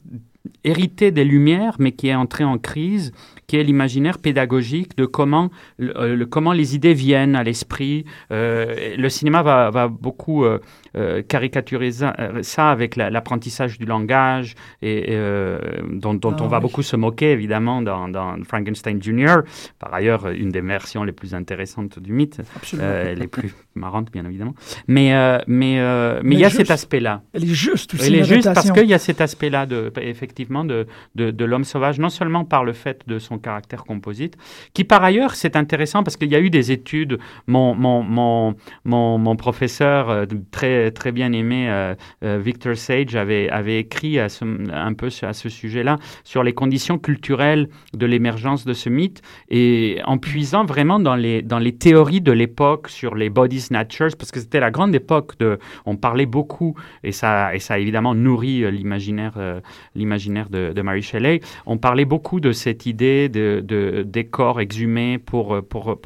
[0.63, 3.11] hérité des Lumières, mais qui est entré en crise,
[3.47, 8.05] qui est l'imaginaire pédagogique de comment, euh, les idées viennent à l'esprit.
[8.31, 10.45] Euh, le cinéma va, va beaucoup
[11.27, 15.59] caricaturer ça, euh, avec la- l'apprentissage du langage, et, euh,
[15.91, 16.61] dont, dont Ah on va oui.
[16.63, 19.37] beaucoup se moquer, évidemment, dans, dans Frankenstein Jr.,
[19.79, 22.41] par ailleurs, une des versions les plus intéressantes du mythe,
[22.75, 24.53] euh, les plus marrantes, bien évidemment.
[24.87, 26.59] Mais euh, mais euh, mais il y a juste.
[26.61, 27.21] cet aspect-là.
[27.33, 30.63] Elle est juste aussi, Elle est juste parce qu'il y a cet aspect-là, de, effectivement,
[30.65, 34.37] de, de, de l'homme sauvage, non seulement par le fait de son caractère composite,
[34.73, 37.17] qui par ailleurs, c'est intéressant parce qu'il y a eu des études.
[37.47, 40.25] Mon, mon, mon, mon, mon professeur euh,
[40.91, 46.43] très, bien aimé, euh, euh, Victor Sage, avait, écrit un peu à ce sujet-là sur
[46.43, 51.43] les conditions culturelles de l'émergence de ce mythe et en puisant vraiment dans les,
[51.79, 55.59] théories de l'époque sur les body snatchers, parce que c'était la grande époque de.
[55.85, 58.71] On parlait beaucoup, et ça, a évidemment nourri euh,
[59.95, 61.41] l'imaginaire de, de Mary Shelley.
[61.65, 65.61] On parlait beaucoup de cette idée de, de, des corps exhumés pour,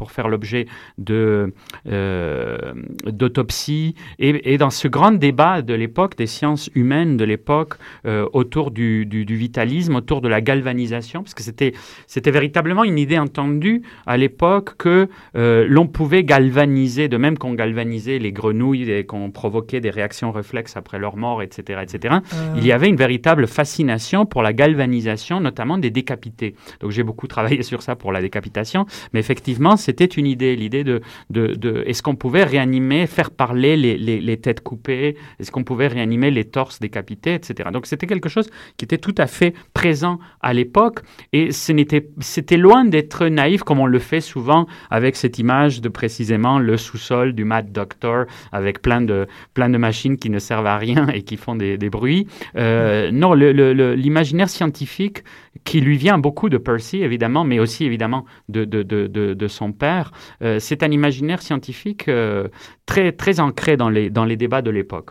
[0.10, 1.54] faire l'objet de,
[1.88, 2.74] euh,
[3.06, 3.96] d'autopsie.
[4.20, 7.76] Et, et dans ce grand débat de l'époque, des sciences humaines de l'époque,
[8.06, 11.74] euh, autour du, du, du vitalisme, autour de la galvanisation, parce que c'était,
[12.08, 17.54] c'était véritablement une idée entendue à l'époque que euh, l'on pouvait galvaniser, de même qu'on
[17.54, 22.16] galvanisait les grenouilles et qu'on provoquait des réactions réflexes après leur mort, etc., etc.
[22.16, 22.54] Euh.
[22.58, 26.56] Il y avait une véritable fascination pour la galvanisation, notamment des décapités.
[26.80, 30.84] Donc j'ai beaucoup travaillé sur ça pour la décapitation, mais effectivement, c'était une idée, l'idée
[30.84, 35.52] de, de, de est-ce qu'on pouvait réanimer, faire parler les, les, les têtes coupées, est-ce
[35.52, 37.70] qu'on pouvait réanimer les torses décapités, etc.
[37.72, 41.00] Donc c'était quelque chose qui était tout à fait présent à l'époque,
[41.34, 46.60] et c'était loin d'être naïf comme on le fait souvent avec cette image de précisément
[46.60, 50.78] le sous-sol du Mad Doctor avec plein de, plein de machines qui ne servent à
[50.78, 52.28] rien et qui font des, bruits.
[52.58, 55.24] Euh, non, l'imaginaire scientifique
[55.64, 59.48] qui lui vient beaucoup de Percy, évidemment, mais aussi évidemment de, de, de, de, de
[59.48, 62.48] son père, euh, c'est un imaginaire scientifique euh,
[62.86, 65.10] très, très ancré dans les, dans les débats de l'époque.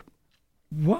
[0.83, 0.97] Wow.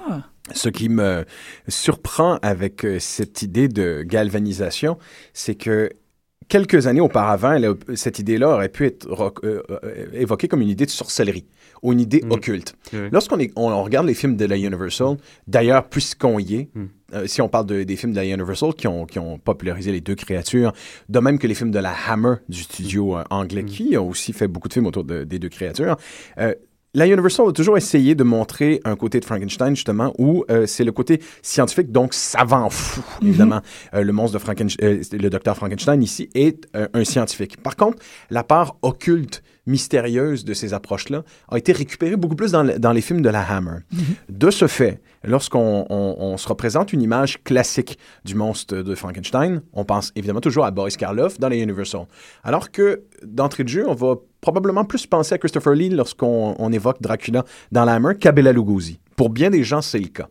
[0.53, 1.25] Ce qui me
[1.67, 4.97] surprend avec euh, cette idée de galvanisation,
[5.33, 5.89] c'est que
[6.47, 7.59] quelques années auparavant,
[7.95, 9.07] cette idée-là aurait pu être
[9.43, 11.45] euh, euh, évoquée comme une idée de sorcellerie
[11.83, 12.75] ou une idée occulte.
[12.93, 13.09] Oui.
[13.11, 16.69] Lorsqu'on est- on, on regarde les films de la Universal, d'ailleurs, puisqu'on y est,
[17.13, 19.91] euh, si on parle de- des films de la Universal qui ont, qui ont popularisé
[19.91, 20.71] les deux créatures,
[21.09, 24.31] de même que les films de la Hammer du studio euh, anglais, qui ont aussi
[24.31, 25.97] fait beaucoup de films autour de- des deux créatures,
[26.39, 26.55] euh,
[26.97, 30.83] la Universal a toujours essayé de montrer un côté de Frankenstein, justement, où euh, c'est
[30.83, 33.27] le côté scientifique, donc savant fou, Mhm.
[33.29, 33.61] évidemment.
[33.93, 37.61] Euh, le monstre de Frankenstein, le docteur Frankenstein ici est euh, un scientifique.
[37.61, 37.99] Par contre,
[38.31, 42.91] la part occulte, mystérieuse de ces approches-là a été récupérée beaucoup plus dans, le- dans
[42.93, 43.79] les films de la Hammer.
[44.29, 49.61] De ce fait, lorsqu'on on- on se représente une image classique du monstre de Frankenstein,
[49.73, 52.05] on pense évidemment toujours à Boris Karloff dans les Universal.
[52.43, 56.71] Alors que d'entrée de jeu, on va probablement plus penser à Christopher Lee lorsqu'on on
[56.71, 58.99] évoque Dracula dans la Hammer qu'à Bela Lugosi.
[59.15, 60.27] Pour bien des gens, c'est le cas.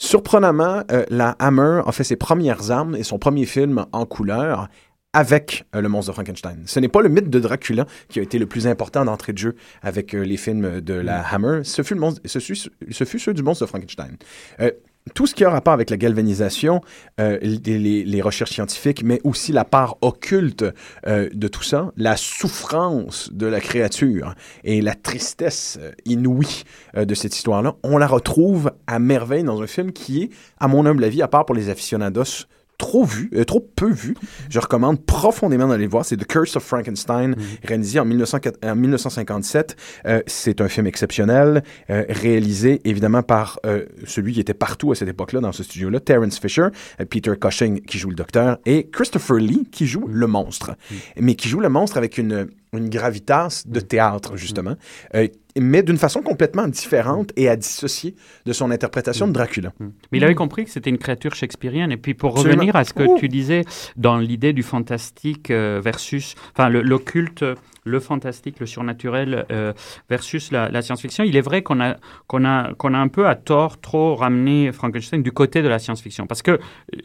[0.00, 4.68] Surprenamment, euh, la Hammer a fait ses premières armes et son premier film en couleur
[5.12, 6.62] avec euh, le monstre de Frankenstein.
[6.66, 9.38] Ce n'est pas le mythe de Dracula qui a été le plus important d'entrée de
[9.38, 11.60] jeu avec euh, les films de la Hammer.
[11.64, 14.16] Ce fut, le monstre, ce, fut, ce fut ceux du monstre de Frankenstein.
[14.60, 14.70] Euh,
[15.14, 16.80] tout ce qui a rapport avec la galvanisation,
[17.20, 20.64] euh, les, recherches scientifiques, mais aussi la part occulte
[21.06, 26.64] euh, de tout ça, la souffrance de la créature et la tristesse inouïe
[26.96, 30.68] euh, de cette histoire-là, on la retrouve à merveille dans un film qui est, à
[30.68, 32.46] mon humble avis, à part pour les aficionados,
[32.78, 34.14] trop vu, euh, trop peu vu.
[34.48, 36.04] Je recommande profondément d'aller le voir.
[36.04, 39.76] C'est The Curse of Frankenstein, réalisé en, 1900 en 1957.
[40.06, 44.94] Euh, c'est un film exceptionnel, euh, réalisé évidemment par euh, celui qui était partout à
[44.94, 46.68] cette époque-là dans ce studio-là, Terence Fisher,
[47.00, 50.76] euh, Peter Cushing qui joue le docteur et Christopher Lee qui joue le monstre.
[51.18, 54.74] Mais qui joue le monstre avec une, une gravitas de théâtre, justement,
[55.14, 55.28] euh,
[55.58, 58.14] mais d'une façon complètement différente et à dissocier
[58.46, 59.72] de son interprétation de Dracula.
[59.80, 61.90] Mais il avait compris que c'était une créature shakespearienne.
[61.90, 62.56] Et puis pour Absolument.
[62.56, 63.18] revenir à ce que Ouh.
[63.18, 63.64] tu disais
[63.96, 67.44] dans l'idée du fantastique euh, versus, enfin l'occulte,
[67.84, 69.72] le fantastique, le surnaturel euh,
[70.10, 73.26] versus la, la science-fiction, il est vrai qu'on a, qu'on a, qu'on a un peu
[73.26, 76.26] à tort trop ramené Frankenstein du côté de la science-fiction.
[76.26, 76.60] Parce que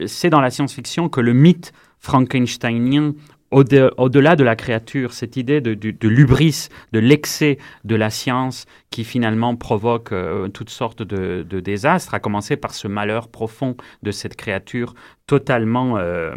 [0.05, 3.13] c'est dans la science-fiction que le mythe frankensteinien
[3.53, 8.65] au-delà de la créature, cette idée de, de, de l'ubris, de l'excès de la science
[8.89, 13.75] qui finalement provoque euh, toutes sortes de, de désastres, a commencé par ce malheur profond
[14.01, 14.93] de cette créature
[15.27, 16.35] totalement, euh,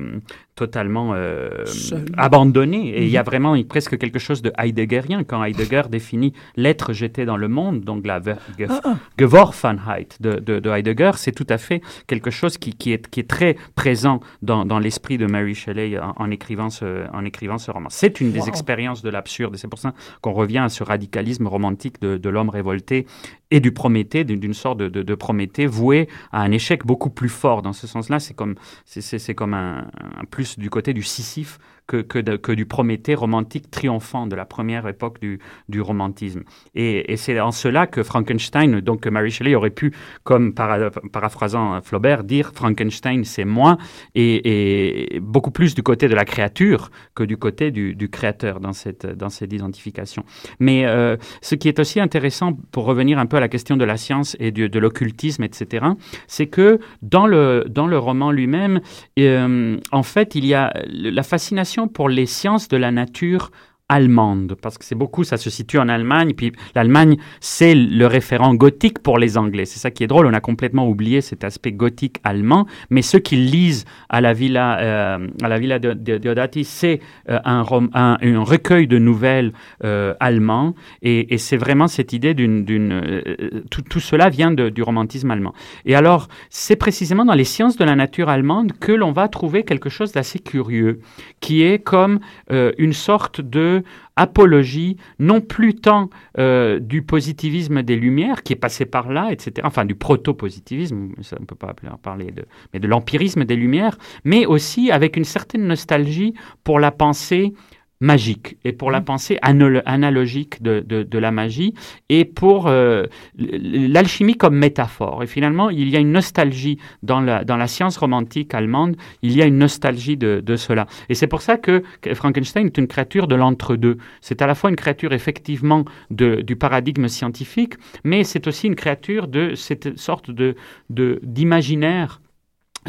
[0.57, 2.07] totalement euh, Seule.
[2.17, 2.89] abandonnée.
[2.89, 3.27] Et il y a Mhm.
[3.27, 8.05] vraiment presque quelque chose de heideggerien quand Heidegger définit l'être jeté dans le monde, donc
[8.07, 8.37] la Ge-
[8.69, 8.95] Ah, ah.
[9.19, 13.21] Geworfenheit de, de, de Heidegger, c'est tout à fait quelque chose qui, qui, est, qui
[13.21, 17.59] est très présent dans, dans l'esprit de Mary Shelley en, en écrivant ce, en écrivant
[17.59, 17.89] ce roman.
[17.91, 19.93] C'est une des expériences de l'absurde, et c'est pour ça
[20.23, 23.07] qu'on revient à ce radicalisme romantique de, de l'homme révolté
[23.51, 27.63] et du Prométhée, d'une sorte de, Prométhée voué à un échec beaucoup plus fort.
[27.63, 31.99] Dans ce sens-là, c'est comme, c'est comme un, un plus du côté du Sisyphe que,
[32.03, 36.43] que, de- du Prométhée romantique triomphant de la première époque du, du romantisme.
[36.75, 39.93] Et, c'est en cela que Frankenstein, donc que Mary Shelley aurait pu,
[40.25, 43.77] comme para- paraphrasant Flaubert, dire Frankenstein c'est moi,
[44.15, 49.07] et, beaucoup plus du côté de la créature que du côté du, créateur dans cette,
[49.07, 50.25] dans cette identification.
[50.61, 53.85] Mais euh, ce qui est aussi intéressant, pour revenir un peu à la question de
[53.85, 55.87] la science et du- de l'occultisme, etc.,
[56.27, 58.81] c'est que dans le, dans le roman lui-même,
[59.19, 63.51] euh, en fait, il y a la fascination pour les sciences de la nature
[63.89, 68.53] allemande, parce que c'est beaucoup, ça se situe en Allemagne, puis l'Allemagne, c'est le référent
[68.55, 69.65] gothique pour les Anglais.
[69.65, 73.21] C'est ça qui est drôle, on a complètement oublié cet aspect gothique allemand, mais ceux
[73.21, 78.43] qui lisent à la Villa, euh, à la Villa de, Diodati, c'est euh, un, un,
[78.43, 79.53] recueil de nouvelles
[79.85, 82.65] euh, allemands, et, c'est vraiment cette idée d'une...
[82.93, 85.53] euh, tout, tout cela vient du romantisme allemand.
[85.85, 89.63] Et alors, c'est précisément dans les sciences de la nature allemande que l'on va trouver
[89.63, 91.01] quelque chose d'assez curieux,
[91.41, 92.21] qui est comme
[92.51, 93.76] une sorte de
[94.17, 99.53] apologie, non plus tant euh, du positivisme des Lumières, qui est passé par là, etc.,
[99.65, 104.47] enfin du proto-positivisme, ça, ne peut pas parler, de, mais de l'empirisme des Lumières, mais
[104.47, 106.35] aussi avec une certaine nostalgie
[106.65, 107.53] pour la pensée
[108.01, 111.75] magique et pour la pensée analo- analogique de, de, de la magie
[112.09, 113.05] et pour euh,
[113.39, 115.23] l'alchimie comme métaphore.
[115.23, 119.35] Et finalement, il y a une nostalgie dans la, dans la science romantique allemande, il
[119.37, 120.87] y a une nostalgie de, de cela.
[121.09, 121.83] Et c'est pour ça que
[122.15, 123.99] Frankenstein est une créature de l'entre-deux.
[124.21, 128.77] C'est à la fois une créature effectivement de, du paradigme scientifique, mais c'est aussi une
[128.77, 130.55] créature de cette sorte de
[130.91, 132.21] de- d'imaginaire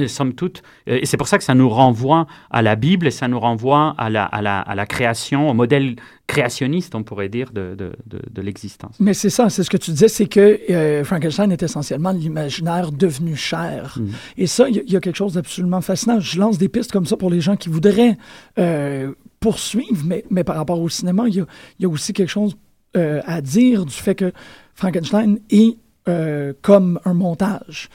[0.02, 3.08] euh, somme toute, euh, et c'est pour ça que ça nous renvoie à la Bible
[3.08, 5.96] et ça nous renvoie à la, à la, à la création, au modèle
[6.28, 8.96] créationniste, on pourrait dire, de, de, de, de l'existence.
[9.00, 12.92] Mais c'est ça, c'est ce que tu disais, c'est que euh, Frankenstein est essentiellement l'imaginaire
[12.92, 13.98] devenu cher.
[14.00, 14.12] Mhm.
[14.38, 16.20] Et ça, il y, a- il y a quelque chose d'absolument fascinant.
[16.20, 18.18] Je lance des pistes comme ça pour les gens qui voudraient
[18.60, 21.46] euh, poursuivre, mais, mais par rapport au cinéma, il y a,
[21.80, 22.58] il y a aussi quelque chose
[22.98, 24.32] euh, à dire du fait que
[24.76, 25.78] Frankenstein est
[26.62, 27.90] comme un montage.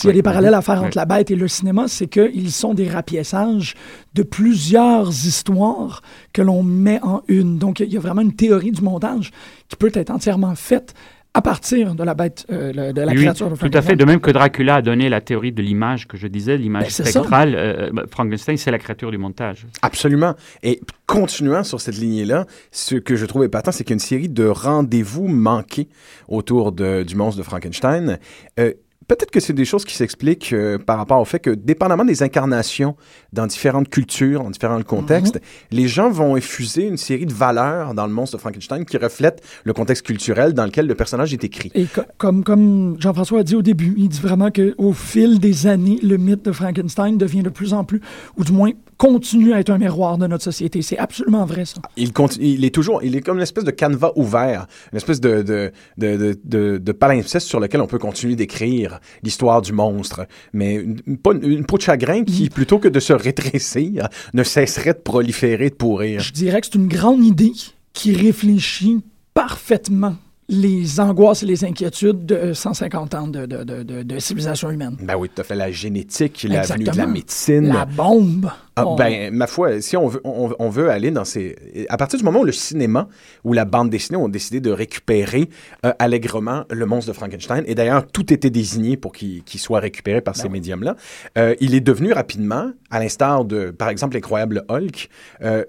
[0.00, 2.50] S'il y a des parallèles à faire entre la bête et le cinéma, c'est qu'ils
[2.52, 3.74] sont des rapiessages
[4.14, 7.58] de plusieurs histoires que l'on met en une.
[7.58, 9.30] Donc, il y a vraiment une théorie du montage
[9.68, 10.94] qui peut être entièrement faite
[11.34, 13.70] à partir de la bête, euh, le- de la Oui, créature de tout à fait.
[13.70, 13.96] Frankenstein.
[13.96, 17.06] De même que Dracula a donné la théorie de l'image que je disais, l'image Ben,
[17.06, 19.66] spectrale, euh, bah, Frankenstein, c'est la créature du montage.
[19.82, 20.34] Absolument.
[20.62, 24.00] Et continuant sur cette lignée-là, ce que je trouve épatant, c'est qu'il y a une
[24.00, 25.88] série de rendez-vous manqués
[26.28, 28.18] autour de- du monstre de Frankenstein.
[28.58, 28.72] Euh,
[29.06, 32.22] Peut-être que c'est des choses qui s'expliquent euh, par rapport au fait que, dépendamment des
[32.22, 32.94] incarnations
[33.32, 35.40] dans différentes cultures, dans différents contextes, Mhm.
[35.78, 39.40] les gens vont effuser une série de valeurs dans le monstre de Frankenstein qui reflètent
[39.64, 41.70] le contexte culturel dans lequel le personnage est écrit.
[41.74, 45.66] Et co- comme, comme Jean-François a dit au début, il dit vraiment qu'au fil des
[45.66, 48.02] années, le mythe de Frankenstein devient de plus en plus,
[48.36, 50.82] ou du moins continue à être un miroir de notre société.
[50.82, 51.80] C'est absolument vrai, ça.
[51.96, 55.20] Il, continue, il est toujours, il est comme une espèce de canevas ouvert, une espèce
[55.20, 59.72] de, de, de, de, de, de palimpseste sur lequel on peut continuer d'écrire l'histoire du
[59.72, 60.26] monstre.
[60.52, 64.94] Mais une, une, une peau de chagrin qui, plutôt que de se rétrécir, ne cesserait
[64.94, 66.20] de proliférer, de pourrir.
[66.20, 67.52] Je dirais que c'est une grande idée
[67.92, 69.00] qui réfléchit
[69.32, 70.16] parfaitement
[70.50, 74.96] les angoisses et les inquiétudes de 150 ans de, de, de, de- de civilisation humaine.
[75.02, 75.54] Ben oui, tout à fait.
[75.54, 77.68] La génétique, la venue de la médecine.
[77.68, 78.50] La bombe.
[78.80, 81.56] Ah, On- ben, ma foi, si on veut, on, on veut aller dans ces...
[81.88, 83.08] À partir du moment où le cinéma
[83.44, 85.48] ou la bande dessinée ont décidé de récupérer
[85.84, 90.20] euh, allègrement le monstre de Frankenstein, et d'ailleurs, tout était désigné pour qu'il soit récupéré
[90.20, 90.96] par ces médiums-là,
[91.36, 95.08] euh, il est devenu rapidement, à l'instar de, par exemple, l'incroyable Hulk,
[95.42, 95.64] euh,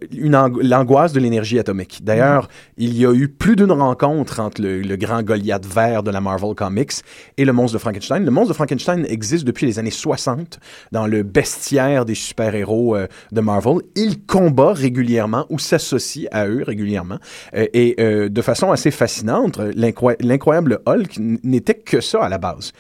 [0.62, 2.02] l'angoisse de l'énergie atomique.
[2.04, 2.48] D'ailleurs,
[2.78, 6.22] il y a eu plus d'une rencontre entre le, le grand Goliath vert de la
[6.22, 6.92] Marvel Comics
[7.38, 8.24] et le monstre de Frankenstein.
[8.24, 10.60] Le monstre de Frankenstein existe depuis les années 60
[10.92, 13.78] dans le bestiaire des super-héros euh, de Marvel.
[13.96, 17.18] Il combat régulièrement ou s'associe à eux régulièrement.
[17.56, 22.38] Euh, et euh, de façon assez fascinante, l'incroy- l'incroyable Hulk n'était que ça à la
[22.38, 22.72] base.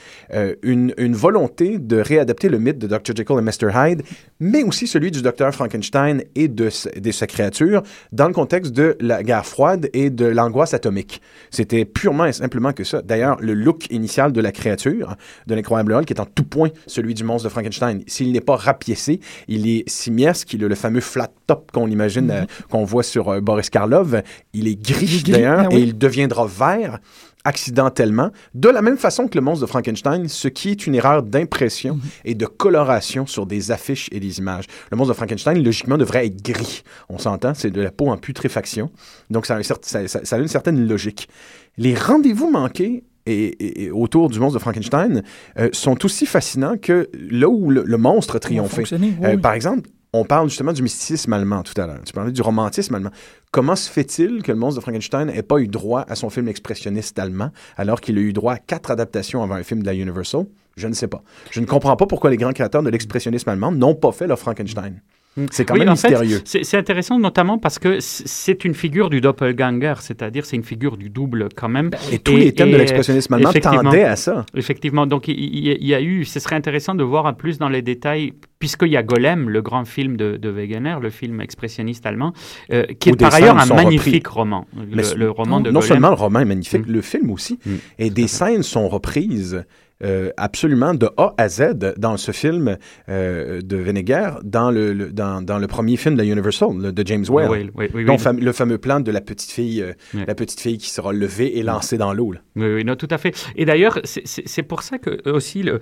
[0.64, 3.16] Une, volonté de réadapter le mythe de Dr.
[3.16, 3.72] Jekyll et Mr.
[3.74, 4.04] Hyde,
[4.40, 5.52] mais aussi celui du Dr.
[5.52, 10.26] Frankenstein et de, de sa créature dans le contexte de la guerre froide et de
[10.26, 11.22] l'angoisse atomique.
[11.50, 13.02] C'était purement et simplement que ça.
[13.02, 15.16] D'ailleurs, le look initial de la créature,
[15.48, 18.02] de l'incroyable Hulk, est en tout point celui du monstre de Frankenstein.
[18.08, 22.32] S'il n'est pas rapiécé, il est simiesque, il a le fameux flat top qu'on imagine,
[22.32, 24.16] euh, qu'on voit sur euh, Boris Karloff.
[24.53, 25.78] Il est gris, est gris, d'ailleurs, ah oui.
[25.78, 26.99] et il deviendra vert
[27.45, 31.24] accidentellement, de la même façon que le monstre de Frankenstein, ce qui est une erreur
[31.24, 32.01] d'impression Mhm.
[32.26, 34.66] et de coloration sur des affiches et des images.
[34.91, 36.84] Le monstre de Frankenstein, logiquement, devrait être gris.
[37.07, 38.91] On s'entend, c'est de la peau en putréfaction.
[39.30, 41.30] Donc, ça a, un cer- ça- ça- ça a une certaine logique.
[41.78, 45.24] Les rendez-vous manqués et, et- et autour du monstre de Frankenstein
[45.57, 48.76] euh, sont aussi fascinants que là où le, le monstre a triomphé.
[48.78, 49.41] fonctionné, oui, Euh, oui.
[49.41, 52.01] Par exemple, on parle justement du mysticisme allemand tout à l'heure.
[52.05, 53.12] Tu parlais du romantisme allemand.
[53.51, 56.47] Comment se fait-il que le monstre de Frankenstein n'ait pas eu droit à son film
[56.47, 59.93] expressionniste allemand alors qu'il a eu droit à quatre adaptations avant un film de la
[59.93, 60.45] Universal?
[60.78, 61.22] Je ne sais pas.
[61.51, 64.39] Je ne comprends pas pourquoi les grands créateurs de l'expressionnisme allemand n'ont pas fait leur
[64.39, 65.01] Frankenstein.
[65.52, 66.42] C'est quand Oui, même mystérieux.
[66.46, 71.10] c'est intéressant notamment parce que c'est une figure du doppelganger, c'est-à-dire c'est une figure du
[71.10, 71.90] double quand même.
[72.12, 74.46] Et tous les thèmes de l'expressionnisme allemand tendaient à ça.
[74.56, 78.34] Effectivement, donc il, y a eu, ce serait intéressant de voir plus dans les détails,
[78.60, 82.34] puisqu'il y a Golem, le grand film de, de Wegener, le film expressionniste allemand,
[82.74, 84.40] euh, qui Où est par ailleurs un magnifique repris.
[84.40, 84.68] roman.
[84.76, 85.88] Mais Le, le roman de non Golem.
[85.88, 86.92] seulement le roman est magnifique, Mm.
[86.92, 87.60] le film aussi.
[87.98, 89.64] Et des scènes sont reprises
[90.04, 92.78] euh, absolument de A à Z dans ce film
[93.10, 96.91] euh, de Venegar, dans le, le- dans, dans le premier film de la Universal, le-
[96.91, 97.50] de James Whale.
[97.50, 98.20] Oui, oui, oui, dont oui.
[98.20, 99.93] fam- le fameux plan de la petite fille, euh,
[100.28, 102.34] la petite fille qui sera levée et lancée dans l'eau.
[102.56, 103.36] Oui, oui, non, tout à fait.
[103.56, 105.80] Et d'ailleurs, c'est- pour ça que aussi, le,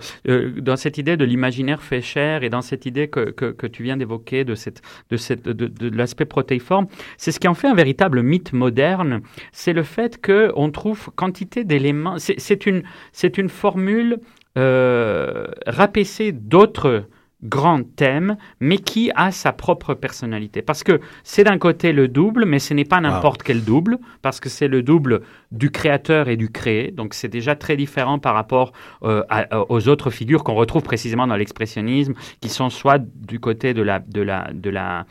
[0.62, 3.84] dans cette idée de l'imaginaire fait chair et dans cette idée que, que, que tu
[3.84, 6.88] viens d'évoquer de, cette, de, cette, de, de l'aspect protéiforme,
[7.18, 9.22] c'est ce qui en fait un véritable mythe moderne.
[9.52, 12.16] C'est le fait qu'on trouve quantité d'éléments.
[12.20, 14.07] C'est une, c'est une formule
[14.58, 17.06] euh, rapaissée d'autres
[17.44, 20.64] grands thèmes, mais qui a sa propre personnalité.
[20.64, 24.40] Parce que c'est d'un côté le double, mais ce n'est pas n'importe quel double, parce
[24.40, 26.90] que c'est le double du créateur et du créé.
[26.90, 28.72] Donc c'est déjà très différent par rapport
[29.04, 32.98] euh, à- aux autres figures qu'on retrouve précisément dans l'expressionnisme, qui sont soit
[33.32, 35.06] du côté de la, de la, de la,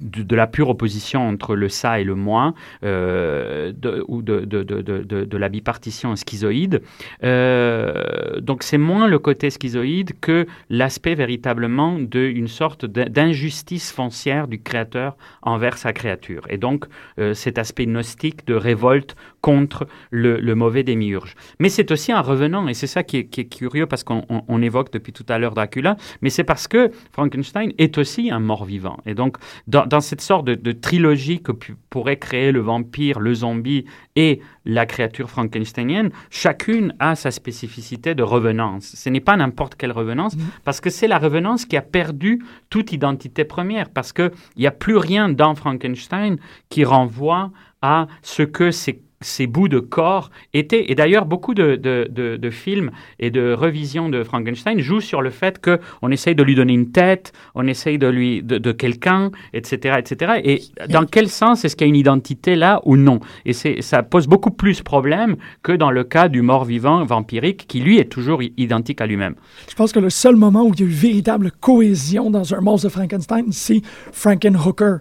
[0.00, 2.54] de, la pure opposition entre le ça et le moi,
[2.84, 6.82] euh, de- ou de, de, la bipartition schizoïde.
[7.24, 14.48] Euh, donc c'est moins le côté schizoïde que l'aspect véritablement d'une sorte d'in- d'injustice foncière
[14.48, 16.42] du créateur envers sa créature.
[16.50, 16.84] Et donc
[17.18, 21.36] euh, cet aspect gnostique de révolte contre le, le mauvais démiurge.
[21.60, 24.24] Mais c'est aussi un revenant, et c'est ça qui est, qui est, curieux parce qu'on
[24.28, 28.32] on, on évoque depuis tout à l'heure Dracula, mais c'est parce que Frankenstein est aussi
[28.32, 28.96] un mort-vivant.
[29.06, 29.36] Et donc,
[29.68, 31.52] dans, dans cette sorte de, de trilogie que
[31.90, 33.84] pourrait créer le vampire, le zombie
[34.16, 38.96] et la créature frankensteinienne, chacune a sa spécificité de revenance.
[38.96, 40.40] Ce n'est pas n'importe quelle revenance, mmh.
[40.64, 44.72] parce que c'est la revenance qui a perdu toute identité première, parce qu'il n'y a
[44.72, 46.36] plus rien dans Frankenstein
[46.68, 50.90] qui renvoie à ce que c'est ces bouts de corps étaient.
[50.90, 55.22] Et d'ailleurs, beaucoup de, de, de, de, films et de revisions de Frankenstein jouent sur
[55.22, 59.30] le fait qu'on essaye de lui donner une tête, on essaye de lui de, quelqu'un,
[59.52, 60.40] etc., etc.
[60.44, 63.20] Et dans quel sens est-ce qu'il y a une identité là ou non?
[63.44, 67.80] Et ça pose beaucoup plus de problèmes que dans le cas du mort-vivant vampirique qui,
[67.80, 69.34] lui, est toujours identique à lui-même.
[69.68, 72.60] Je pense que le seul moment où il y a eu véritable cohésion dans un
[72.60, 74.98] monstre de Frankenstein, c'est Frankenhooker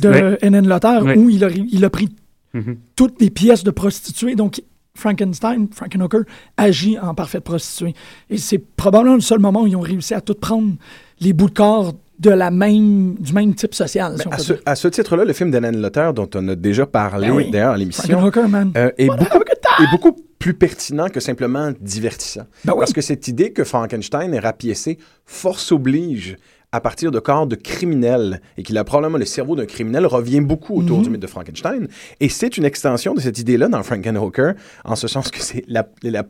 [0.00, 0.38] de ouais.
[0.42, 0.68] N.N.
[0.68, 2.08] Lothar, où il a, il a pris
[2.56, 2.76] Mm-hmm.
[2.96, 4.34] Toutes les pièces de prostituées.
[4.34, 4.62] Donc,
[4.94, 6.22] Frankenstein, Frankenhooker,
[6.56, 7.94] agit en parfaite prostituée.
[8.30, 10.74] Et c'est probablement le seul moment où ils ont réussi à tout prendre
[11.20, 14.16] les bouts de corps de la même, du même type social.
[14.18, 17.28] Si à, ce, à, ce, titre-là, le film d'Alan Lothar, dont on a déjà parlé
[17.28, 17.50] ben oui.
[17.50, 19.38] d'ailleurs à l'émission, euh, est, beaucoup,
[19.82, 22.46] est beaucoup plus pertinent que simplement divertissant.
[22.64, 22.78] Ben oui.
[22.80, 26.36] Parce que cette idée que Frankenstein est rapiécé, force oblige
[26.76, 30.42] à partir de corps de criminels et qu'il a probablement le cerveau d'un criminel revient
[30.42, 31.04] beaucoup autour mm -hmm.
[31.04, 31.82] du mythe de Frankenstein.
[32.20, 34.52] Et c'est une extension de cette idée-là dans Frankenhooker,
[34.92, 36.22] en ce sens que c'est la, la,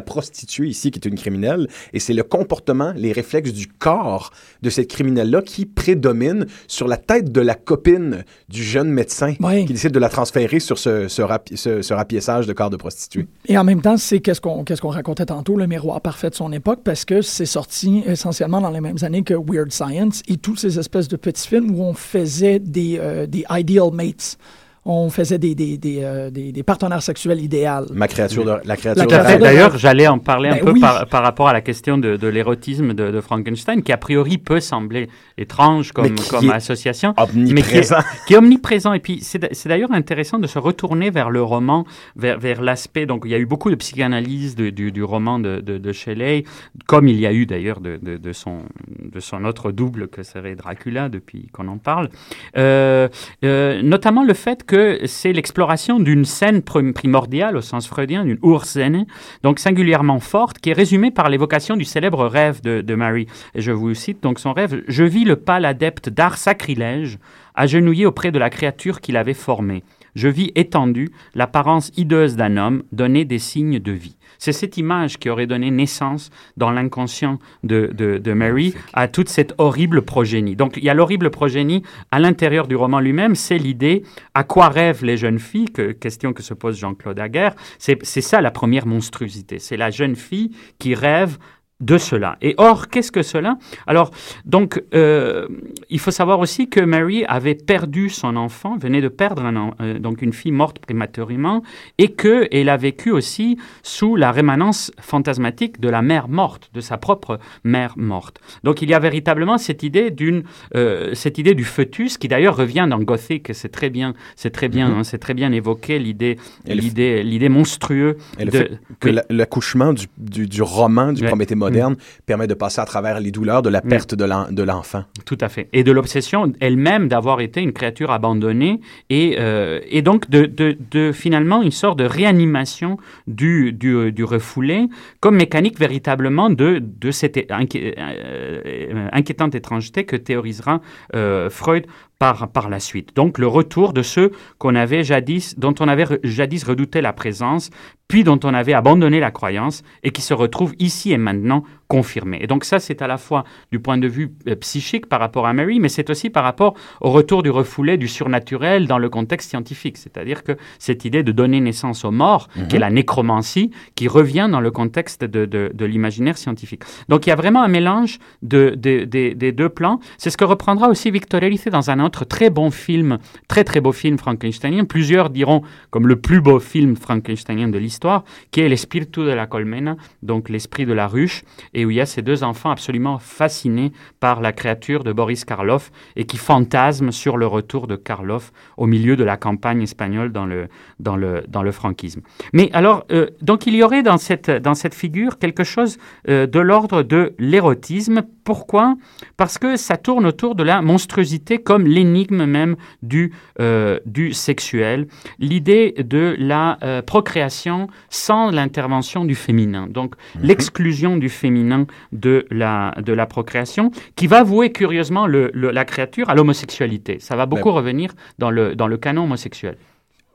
[0.00, 1.62] la prostituée ici qui est une criminelle
[1.94, 4.26] et c'est le comportement, les réflexes du corps
[4.66, 6.40] de cette criminelle-là qui prédomine
[6.76, 8.12] sur la tête de la copine
[8.56, 9.66] du jeune médecin oui.
[9.66, 12.80] qui décide de la transférer sur ce, ce, rapi ce, ce rapiessage de corps de
[12.84, 13.26] prostituée.
[13.52, 16.38] Et en même temps, c'est qu'est-ce qu'on qu qu racontait tantôt, le miroir parfait de
[16.42, 20.36] son époque, parce que c'est sorti essentiellement dans les mêmes années que Weird Science et
[20.36, 24.38] toutes ces espèces de petits films où on faisait des, euh, des ideal mates
[24.86, 27.60] on faisait des, des, des, euh, des, des, partenaires sexuels idéaux.
[27.92, 30.80] Ma créature de, la créature la D'ailleurs, j'allais en parler un ben peu oui.
[30.80, 34.38] par, par, rapport à la question de, de l'érotisme de, de, Frankenstein, qui a priori
[34.38, 37.94] peut sembler étrange comme, comme association, mais qui est,
[38.26, 38.94] qui est, omniprésent.
[38.94, 41.84] Et puis, c'est d'ailleurs intéressant de se retourner vers le roman,
[42.16, 43.04] vers, vers l'aspect.
[43.04, 46.44] Donc, il y a eu beaucoup de psychanalyse du, du, roman de, de, Shelley,
[46.86, 50.54] comme il y a eu d'ailleurs de, de, son, de son autre double que serait
[50.54, 52.08] Dracula, depuis qu'on en parle.
[52.56, 53.08] Euh,
[53.44, 54.69] euh, notamment le fait que
[55.06, 59.06] c'est l'exploration d'une scène primordiale au sens freudien, d'une Urszene,
[59.42, 63.26] donc singulièrement forte, qui est résumée par l'évocation du célèbre rêve de, de Mary.
[63.54, 64.82] Et je vous cite donc son rêve.
[64.88, 67.18] Je vis le pâle adepte d'art sacrilège,
[67.54, 69.82] agenouillé auprès de la créature qu'il avait formée.
[70.14, 74.16] Je vis étendu, l'apparence hideuse d'un homme, donner des signes de vie.
[74.40, 79.28] C'est cette image qui aurait donné naissance dans l'inconscient de, de, de, Mary à toute
[79.28, 80.56] cette horrible progénie.
[80.56, 84.02] Donc il y a l'horrible progénie à l'intérieur du roman lui-même, c'est l'idée
[84.34, 87.54] à quoi rêvent les jeunes filles, que, question que se pose Jean-Claude Aguerre.
[87.78, 89.58] C'est ça la première monstruosité.
[89.58, 91.38] C'est la jeune fille qui rêve
[91.80, 92.36] de cela.
[92.42, 93.58] Et or, qu'est-ce que cela?
[93.86, 94.10] Alors,
[94.44, 95.48] donc, euh,
[95.88, 99.98] il faut savoir aussi que Mary avait perdu son enfant, venait de perdre un, euh,
[99.98, 101.62] donc une fille morte prématurément,
[101.98, 106.80] et que elle a vécu aussi sous la rémanence fantasmatique de la mère morte, de
[106.80, 108.40] sa propre mère morte.
[108.64, 110.42] Donc, il y a véritablement cette idée d'une,
[110.74, 113.54] euh, cette idée du foetus qui d'ailleurs revient dans Gothic.
[113.54, 114.98] C'est très bien, c'est très bien, mm -hmm.
[114.98, 119.18] hein, c'est très bien évoqué l'idée, l'idée, l'idée monstrueuse de que oui.
[119.30, 121.28] l'accouchement du, du, du, roman du oui.
[121.28, 122.22] Prométhée moderne mmh.
[122.26, 124.54] permet de passer à travers les douleurs de la perte mmh.
[124.54, 125.04] de l'enfant.
[125.24, 125.68] Tout à fait.
[125.72, 130.76] Et de l'obsession elle-même d'avoir été une créature abandonnée et, euh, et donc de, de,
[130.90, 134.88] de, finalement une sorte de réanimation du, du, du refoulé
[135.20, 140.80] comme mécanique véritablement de, de cette inqui euh, inquiétante étrangeté que théorisera
[141.14, 141.86] euh, Freud
[142.20, 143.16] par, par la suite.
[143.16, 147.70] Donc le retour de ceux qu'on avait jadis, dont on avait jadis redouté la présence,
[148.08, 152.38] puis dont on avait abandonné la croyance et qui se retrouvent ici et maintenant confirmés.
[152.42, 155.46] Et donc ça, c'est à la fois du point de vue euh, psychique par rapport
[155.46, 159.08] à Mary, mais c'est aussi par rapport au retour du refoulé du surnaturel dans le
[159.08, 159.96] contexte scientifique.
[159.96, 162.66] C'est-à-dire que cette idée de donner naissance aux morts, mm -hmm.
[162.68, 166.82] qui est la nécromancie, qui revient dans le contexte de, de, de l'imaginaire scientifique.
[167.08, 169.98] Donc il y a vraiment un mélange de, des deux plans.
[170.18, 173.80] C'est ce que reprendra aussi Victor Erice dans un autre très bon film, très très
[173.80, 174.84] beau film frankensteinien.
[174.84, 179.46] Plusieurs diront comme le plus beau film frankensteinien de l'histoire, qui est L'Espiritu de la
[179.46, 181.42] Colmena, donc l'esprit de la ruche,
[181.74, 185.44] et où il y a ces deux enfants absolument fascinés par la créature de Boris
[185.44, 190.32] Karloff et qui fantasment sur le retour de Karloff au milieu de la campagne espagnole
[190.32, 192.20] dans le, dans le, dans le franquisme.
[192.52, 195.98] Mais alors, euh, donc il y aurait dans cette, dans cette figure quelque chose
[196.28, 198.22] euh, de l'ordre de l'érotisme.
[198.44, 198.96] Pourquoi?
[199.36, 205.06] Parce que ça tourne autour de la monstruosité comme l'énigme même du, euh, du sexuel,
[205.38, 210.42] l'idée de la euh, procréation sans l'intervention du féminin, donc Mhm.
[210.48, 215.84] l'exclusion du féminin de la, de la procréation, qui va vouer curieusement le- le- la
[215.84, 217.18] créature à l'homosexualité.
[217.20, 219.76] Ça va beaucoup Ben- revenir dans le, dans le canon homosexuel.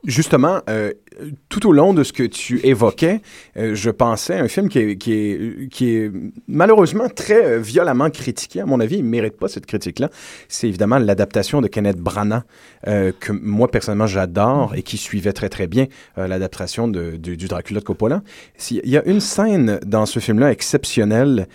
[0.06, 0.92] Justement, euh,
[1.48, 3.22] tout au long de ce que tu évoquais,
[3.56, 6.12] euh, je pensais à un film qui est,
[6.46, 8.60] malheureusement très euh, violemment critiqué.
[8.60, 10.08] À mon avis, il ne mérite pas cette critique-là.
[10.46, 12.42] C'est évidemment l'adaptation de Kenneth Branagh,
[12.84, 15.86] que moi, personnellement, j'adore et qui suivait très, très bien
[16.16, 18.22] l'adaptation du, Dracula de Coppola.
[18.70, 21.48] Il y a une scène dans ce film-là exceptionnelle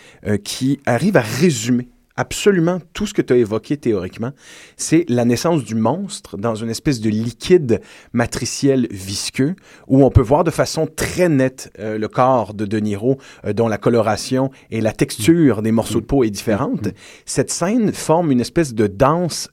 [0.44, 4.32] qui arrive à résumer absolument tout ce que tu as évoqué théoriquement.
[4.78, 7.82] C'est la naissance du monstre dans une espèce de liquide
[8.14, 9.56] matriciel visqueux
[9.88, 13.54] où on peut voir de façon très nette euh, le corps de De Niro euh,
[13.54, 16.90] dont la coloration et la texture des morceaux de peau est différente.
[17.26, 19.50] Cette scène forme une espèce de danse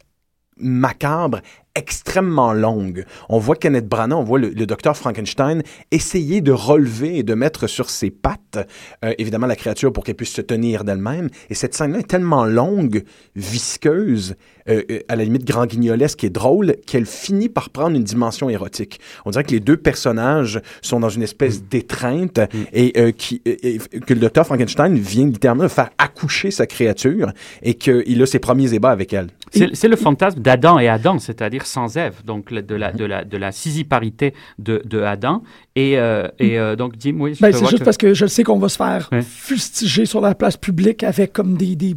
[0.59, 1.41] macabre
[1.79, 3.05] extrêmement longue.
[3.29, 7.67] On voit Kenneth Branagh, on voit le, docteur Frankenstein essayer de relever et de mettre
[7.69, 8.59] sur ses pattes,
[9.05, 11.29] euh, évidemment, la créature pour qu'elle puisse se tenir d'elle-même.
[11.49, 13.05] Et cette scène-là est tellement longue,
[13.37, 14.35] visqueuse,
[14.69, 18.49] euh, euh, à la limite grand guignolesque et drôle, qu'elle finit par prendre une dimension
[18.51, 19.01] érotique.
[19.25, 22.41] On dirait que les deux personnages sont dans une espèce d'étreinte
[22.73, 26.67] et euh, qui, et- et que le docteur Frankenstein vient littéralement de faire accoucher sa
[26.67, 29.29] créature et qu'il a ses premiers ébats avec elle.
[29.73, 33.37] C'est le fantasme d'Adam et Adam, c'est-à-dire sans Ève, donc de la, de la, de
[33.39, 35.43] la sissiparité de, de Adam.
[35.75, 38.27] Et, euh, et euh, donc, Jim, oui, je Ben, c'est juste que- parce que je
[38.27, 39.23] sais qu'on va se faire Ouais.
[39.23, 41.95] fustiger sur la place publique avec comme des, des,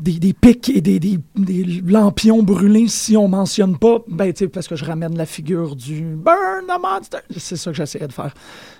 [0.00, 1.20] des, des pics et des, des,
[1.86, 6.16] lampions brûlés si on mentionne pas, ben, tu parce que je ramène la figure du
[6.16, 7.18] Burn the Monster.
[7.36, 8.34] C'est ça que j'essayais de faire.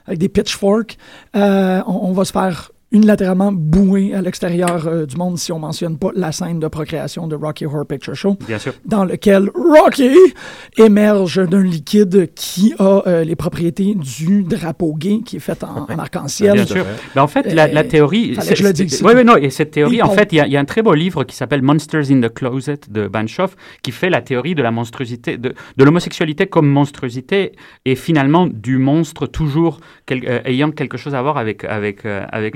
[0.06, 0.96] Avec des pitchforks,
[1.36, 5.98] euh, on va se faire unilatéralement bouer à l'extérieur euh, du monde si on mentionne
[5.98, 8.72] pas la scène de procréation de Rocky Horror Picture Show Bien sûr.
[8.86, 10.10] dans lequel Rocky
[10.78, 15.86] émerge d'un liquide qui a euh, les propriétés du drapeau gay qui est fait en,
[15.92, 16.54] en arc-en-ciel.
[16.54, 16.84] Bien sûr.
[17.14, 18.36] Ben, en fait, la, la Euh, théorie.
[18.36, 19.02] que je le dise.
[19.04, 19.36] Oui, oui, non.
[19.36, 21.24] Et cette théorie, en fait, il y, a- il y a un très beau livre
[21.24, 25.36] qui s'appelle Monsters in the Closet de Banchoff qui fait la théorie de la monstruosité,
[25.36, 27.52] de, de l'homosexualité comme monstruosité
[27.84, 32.54] et finalement du monstre toujours quel- euh, ayant quelque chose à voir avec, avec, avec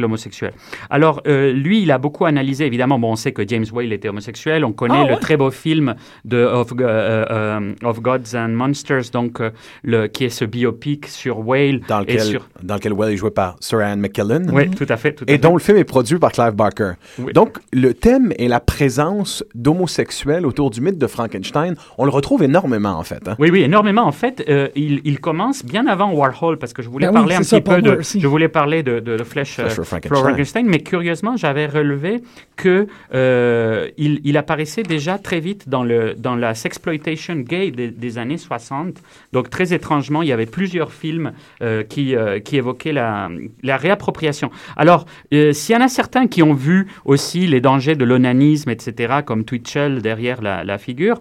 [0.90, 2.98] Alors, euh, lui, il a beaucoup analysé, évidemment.
[2.98, 4.64] Bon, on sait que James Whale était homosexuel.
[4.64, 5.20] On connaît Ah, le ouais?
[5.20, 9.50] très beau film de of, euh, euh, of Gods and Monsters, donc, euh,
[9.82, 11.80] le, qui est ce biopic sur Whale.
[11.88, 14.50] Dans et lequel, sur, dans lequel Well est joué par Sir Ian McKellen.
[14.52, 15.12] Oui, tout à fait.
[15.14, 15.38] Tout à et fait.
[15.38, 16.92] dont le film est produit par Clive Barker.
[17.18, 17.32] Oui.
[17.32, 22.42] Donc, le thème et la présence d'homosexuels autour du mythe de Frankenstein, on le retrouve
[22.42, 23.26] énormément, en fait.
[23.28, 23.36] hein.
[23.38, 24.02] Oui, oui, énormément.
[24.02, 27.18] En fait, euh, il, il commence bien avant Warhol, parce que je voulais Ben oui,
[27.20, 28.20] parler un ça, petit peu de, aussi.
[28.20, 30.17] je voulais parler de, de, de Flesh, Flesh for Frankenstein.
[30.20, 32.22] Frankenstein, mais curieusement, j'avais relevé
[32.56, 37.88] que euh, il, il apparaissait déjà très vite dans le dans la sexploitation gay des,
[37.90, 38.96] des années 60.
[39.32, 43.28] Donc très étrangement, il y avait plusieurs films euh, qui euh, qui évoquaient la
[43.62, 44.50] la réappropriation.
[44.76, 49.18] Alors, s'il y en a certains qui ont vu aussi les dangers de l'onanisme, etc.,
[49.24, 51.20] comme Twitchell derrière la, la figure,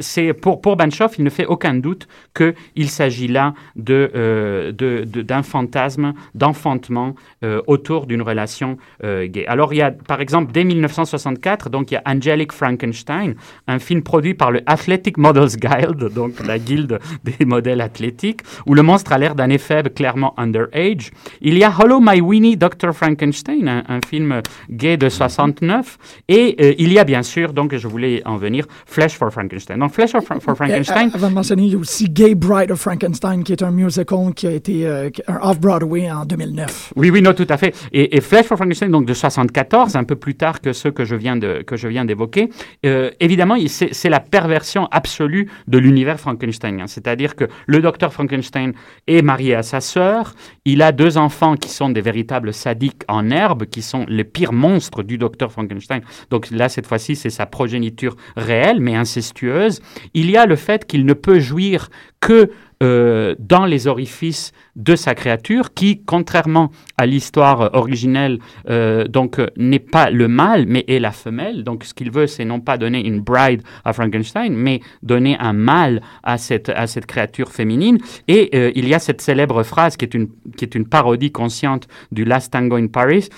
[0.00, 4.72] c'est pour pour Banchoff, il ne fait aucun doute que il s'agit là de euh,
[4.72, 7.14] de- de- d'un fantasme d'enfantement
[7.44, 9.46] euh, autour d'une relation euh, gay.
[9.46, 13.34] Alors il y a par exemple dès 1964, donc il y a Angelic Frankenstein,
[13.66, 18.74] un film produit par le Athletic Models Guild, donc la guilde des modèles athlétiques, où
[18.74, 21.10] le monstre a l'air d'un éphèbe clairement underage.
[21.40, 26.56] Il y a Hollow My Winnie Dr Frankenstein, un, un film gay de 69, et
[26.60, 29.78] euh, il y a bien sûr, donc je voulais en venir, Flesh for Frankenstein.
[29.78, 32.70] Donc Flesh for, for Frankenstein, Euh, Avant de mentionner, il y a aussi Gay Bride
[32.70, 36.92] of Frankenstein, qui est un musical qui a été euh, un off-Broadway en 2009.
[36.96, 37.74] Oui, oui, non, tout à fait.
[37.92, 41.14] Et, et for Frankenstein, donc de 74, un peu plus tard que ceux que je
[41.14, 42.48] viens de que je viens d'évoquer.
[42.86, 46.86] euh, évidemment, c'est la perversion absolue de l'univers frankensteinien.
[46.86, 48.72] C'est-à-dire que le docteur Frankenstein
[49.06, 50.34] est marié à sa sœur.
[50.64, 54.52] Il a deux enfants qui sont des véritables sadiques en herbe, qui sont les pires
[54.52, 56.00] monstres du docteur Frankenstein.
[56.30, 59.80] Donc là, cette fois-ci, c'est sa progéniture réelle, mais incestueuse.
[60.14, 61.90] Il y a le fait qu'il ne peut jouir
[62.20, 62.50] que
[62.82, 68.38] euh, dans les orifices de sa créature, qui, contrairement à l'histoire originelle,
[68.70, 71.62] euh, donc euh, n'est pas le mâle, mais est la femelle.
[71.62, 75.52] Donc, ce qu'il veut, c'est non pas donner une bride à Frankenstein, mais donner un
[75.52, 77.98] mâle à cette à cette créature féminine.
[78.28, 81.32] Et euh, il y a cette célèbre phrase qui est une qui est une parodie
[81.32, 83.28] consciente du Last Tango in Paris,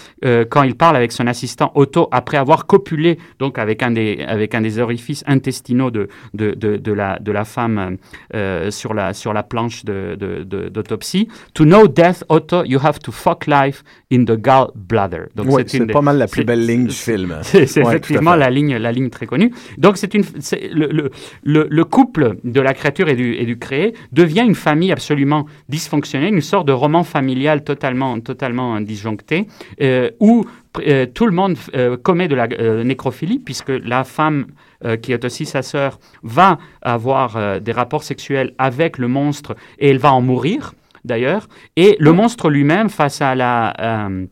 [0.50, 4.54] quand il parle avec son assistant Otto après avoir copulé donc avec un des avec
[4.54, 7.96] un des orifices intestinaux de de, de, de la de la femme
[8.70, 10.16] sur la sur la planche de
[11.54, 15.26] To know death, Otto, you have to fuck life in the gallbladder.
[15.34, 17.36] Donc Ouais, c'est des- pas mal la plus belle ligne du film.
[17.42, 19.52] C'est Ouais, effectivement la ligne, la ligne très connue.
[19.78, 20.24] Donc, c'est une,
[20.72, 21.10] le, le,
[21.42, 25.46] le, le couple de la créature et du, et du créé devient une famille absolument
[25.68, 29.46] dysfonctionnelle, une sorte de roman familial totalement, totalement disjoncté,
[29.80, 30.44] euh, où
[30.86, 32.46] euh, tout le monde euh, commet de la
[32.84, 34.46] nécrophilie, puisque la femme
[35.00, 39.96] qui est aussi sa sœur va avoir des rapports sexuels avec le monstre et elle
[39.98, 41.48] va en mourir d'ailleurs.
[41.76, 43.34] Et le monstre lui-même, face à
[43.80, 44.26] euh,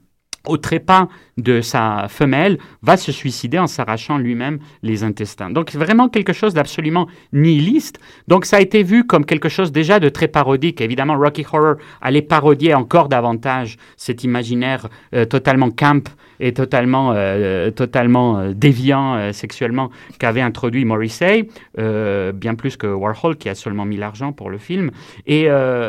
[0.46, 1.08] au trépas
[1.38, 5.50] de sa femelle, va se suicider en s'arrachant lui-même les intestins.
[5.50, 8.00] Donc vraiment quelque chose d'absolument nihiliste.
[8.28, 10.80] Donc ça a été vu comme quelque chose déjà de très parodique.
[10.80, 16.08] Évidemment, Rocky Horror allait parodier encore davantage cet imaginaire euh, totalement camp
[16.42, 23.36] et totalement, euh, totalement euh, déviant euh, sexuellement qu'avait introduit Morrissey, bien plus que Warhol
[23.36, 24.90] qui a seulement mis l'argent pour le film.
[25.26, 25.48] Et,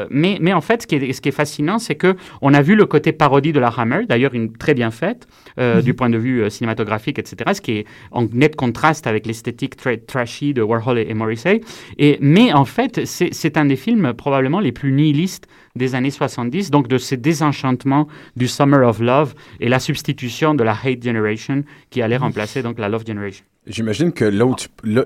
[0.09, 2.61] mais, mais en fait, ce qui est, ce qui est fascinant, c'est que on a
[2.61, 5.27] vu le côté parodie de la Hammer, d'ailleurs une très bien faite
[5.57, 5.81] Mhm.
[5.81, 7.51] du point de vue cinématographique, etc.
[7.53, 11.61] Ce qui est en net contraste avec l'esthétique très trashy de Warhol et, et Morrissey.
[11.99, 16.11] Et, mais en fait, c'est c'est un des films probablement les plus nihilistes des années
[16.11, 21.03] 70, donc de ces désenchantements du Summer of Love et la substitution de la Hate
[21.03, 23.43] Generation qui allait remplacer donc la Love Generation.
[23.65, 24.65] J'imagine que l'autre,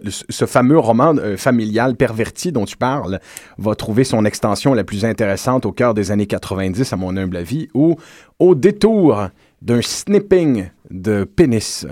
[0.10, 3.20] ce fameux roman euh, familial perverti dont tu parles
[3.60, 7.38] va trouver son extension la plus intéressante au cœur des années 90, à mon humble
[7.38, 7.98] avis, où,
[8.40, 9.30] au détour
[9.62, 11.86] d'un snipping de pénis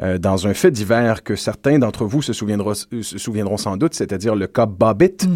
[0.00, 3.94] euh, dans un fait divers que certains d'entre vous se souviendront, se souviendront sans doute,
[3.94, 5.26] c'est-à-dire le cas Bobbitt,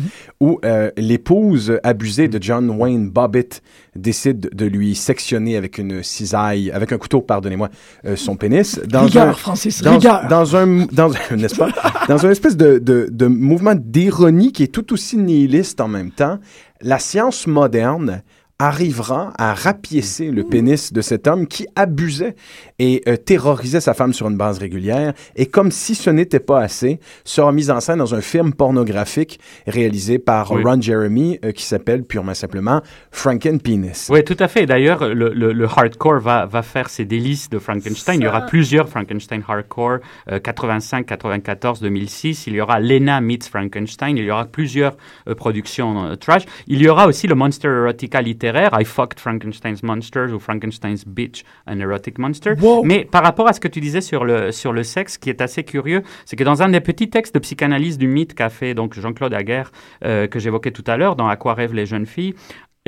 [0.40, 3.62] où euh, l'épouse abusée de John Wayne Bobbitt
[3.94, 7.70] décide de lui sectionner avec une cisaille, avec un couteau, pardonnez-moi,
[8.04, 8.80] euh, son pénis.
[8.92, 10.26] Rigueur, Francis, dans, rigueur.
[10.28, 11.70] dans un, dans, un- n'est-ce pas,
[12.08, 16.10] dans un espèce de, de, de mouvement d'ironie qui est tout aussi nihiliste en même
[16.10, 16.38] temps,
[16.82, 18.22] la science moderne
[18.58, 22.34] arrivera à rapiécer le pénis de cet homme qui abusait
[22.78, 26.60] et euh, terrorisait sa femme sur une base régulière et comme si ce n'était pas
[26.60, 30.62] assez, sera mise en scène dans un film pornographique réalisé par Oui.
[30.64, 32.80] Ron Jeremy euh, qui s'appelle purement simplement
[33.10, 34.06] Franken Penis.
[34.08, 34.64] Oui, tout à fait.
[34.66, 38.20] D'ailleurs, le, le- le hardcore va, va faire ses délices de Frankenstein.
[38.20, 39.98] Il y aura plusieurs Frankenstein hardcore,
[40.30, 42.46] euh, 85, 94, 2006.
[42.46, 44.16] Il y aura Lena meets Frankenstein.
[44.16, 44.96] Il y aura plusieurs
[45.28, 46.44] euh, productions euh, trash.
[46.66, 51.44] Il y aura aussi le monster erotica littéraire, I Fucked Frankenstein's Monsters ou Frankenstein's Bitch,
[51.66, 52.54] an Erotic Monster.
[52.84, 55.30] Mais par rapport à ce que tu disais sur le, sur le sexe, ce qui
[55.30, 58.48] est assez curieux, c'est que dans un des petits textes de psychanalyse du mythe qu'a
[58.48, 59.72] fait donc Jean-Claude Aguerre,
[60.04, 62.34] euh, que j'évoquais tout à l'heure, dans À quoi rêvent les jeunes filles,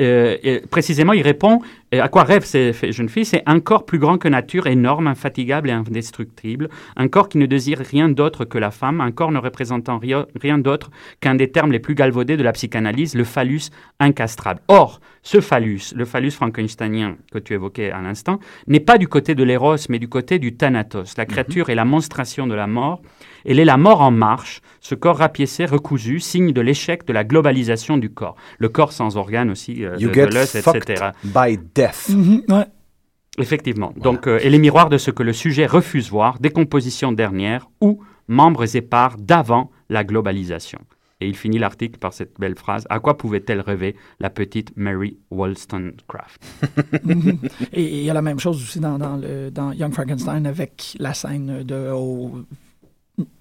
[0.01, 1.61] euh, et précisément, il répond
[1.93, 3.25] euh, à quoi rêvent ces jeunes filles?
[3.25, 6.69] C'est un corps plus grand que nature, énorme, infatigable et indestructible.
[6.95, 9.01] Un corps qui ne désire rien d'autre que la femme.
[9.01, 12.51] Un corps ne représentant rien, rien d'autre qu'un des termes les plus galvaudés de la
[12.51, 13.69] psychanalyse, le phallus
[13.99, 14.61] incastrable.
[14.67, 19.35] Or, ce phallus, le phallus frankensteinien que tu évoquais à l'instant, n'est pas du côté
[19.35, 21.17] de l'éros, mais du côté du thanatos.
[21.17, 23.01] La créature est la monstration de la mort.
[23.45, 27.23] Elle est la mort en marche, ce corps rapiécé, recousu, signe de l'échec de la
[27.23, 28.35] globalisation du corps.
[28.57, 31.09] Le corps sans organes aussi, euh, You de, get de etc.
[31.23, 32.09] by death.
[32.09, 32.65] Mhm, ouais.
[33.37, 33.93] Effectivement.
[33.95, 38.01] Donc, euh, et les miroirs de ce que le sujet refuse voir, décomposition dernière ou
[38.27, 40.79] membres épars d'avant la globalisation.
[41.21, 45.17] Et il finit l'article par cette belle phrase À quoi pouvait-elle rêver la petite Mary
[45.31, 46.41] Wollstonecraft?
[47.03, 47.39] Mhm.
[47.73, 50.95] Et il y a la même chose aussi dans, dans, le, dans Young Frankenstein avec
[50.99, 51.91] la scène de.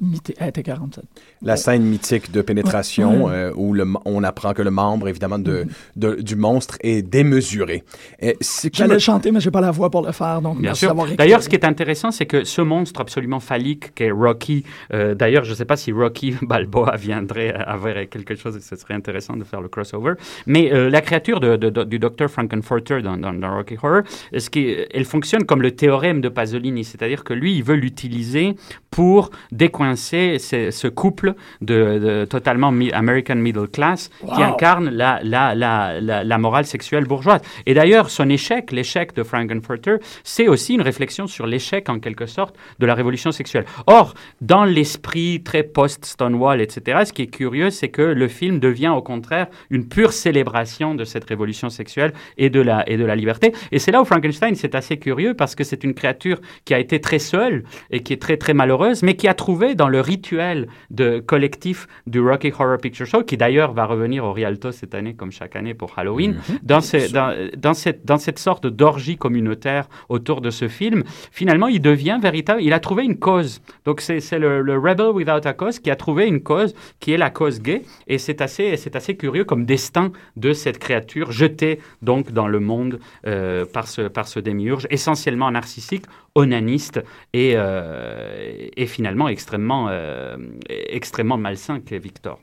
[0.02, 1.04] Mythé- elle était 47.
[1.42, 3.32] La scène mythique de pénétration Ouais.
[3.34, 5.66] euh, où le, on apprend que le membre, évidemment, de,
[5.96, 7.84] de- du monstre est démesuré.
[8.20, 8.36] Et
[8.72, 10.94] J'allais le chanter, mais j'ai pas la voix pour le faire, donc Bien sûr.
[11.16, 15.44] D'ailleurs, ce qui est intéressant, c'est que ce monstre absolument phallique qu'est Rocky, euh, d'ailleurs,
[15.44, 19.44] je ne sais pas si Rocky Balboa viendrait avoir quelque chose, ce serait intéressant de
[19.44, 20.14] faire le crossover,
[20.46, 24.02] mais euh, la créature de, de- de- du docteur Frankenfurter dans, dans- dans Rocky Horror,
[24.34, 27.74] euh, ce qui, elle fonctionne comme le théorème de Pasolini, c'est-à-dire que lui, il veut
[27.76, 28.54] l'utiliser
[28.90, 29.30] pour
[29.68, 36.00] décoincer ce couple de, de totalement mi- American middle class qui incarne la, la, la,
[36.00, 37.42] la, la morale sexuelle bourgeoise.
[37.66, 42.26] Et d'ailleurs, son échec, l'échec de Frankenfurter, c'est aussi une réflexion sur l'échec, en quelque
[42.26, 43.66] sorte, de la révolution sexuelle.
[43.86, 48.92] Or, dans l'esprit très post-Stonewall, etc., ce qui est curieux, c'est que le film devient
[49.00, 53.16] au contraire une pure célébration de cette révolution sexuelle et de la, et de la
[53.16, 53.52] liberté.
[53.72, 56.78] Et c'est là où Frankenstein, c'est assez curieux parce que c'est une créature qui a
[56.78, 60.00] été très seule et qui est très, très malheureuse, mais qui a trouvé dans le
[60.02, 64.94] rituel de collectif du Rocky Horror Picture Show, qui d'ailleurs va revenir au Rialto cette
[64.94, 69.16] année, comme chaque année pour Halloween, dans, ces- dans, dans cette, dans cette sorte d'orgie
[69.16, 73.62] communautaire autour de ce film, finalement, il devient véritable, il a trouvé une cause.
[73.86, 77.16] Donc c'est le, le Rebel Without a Cause qui a trouvé une cause qui est
[77.16, 82.32] la cause gay, et c'est assez, assez curieux comme destin de cette créature jetée donc
[82.32, 87.00] dans le monde euh, par, ce, par ce démiurge, essentiellement narcissique, onaniste
[87.32, 90.36] et, euh, et finalement extrêmement, euh,
[90.68, 92.40] extrêmement malsain qu'est Victor.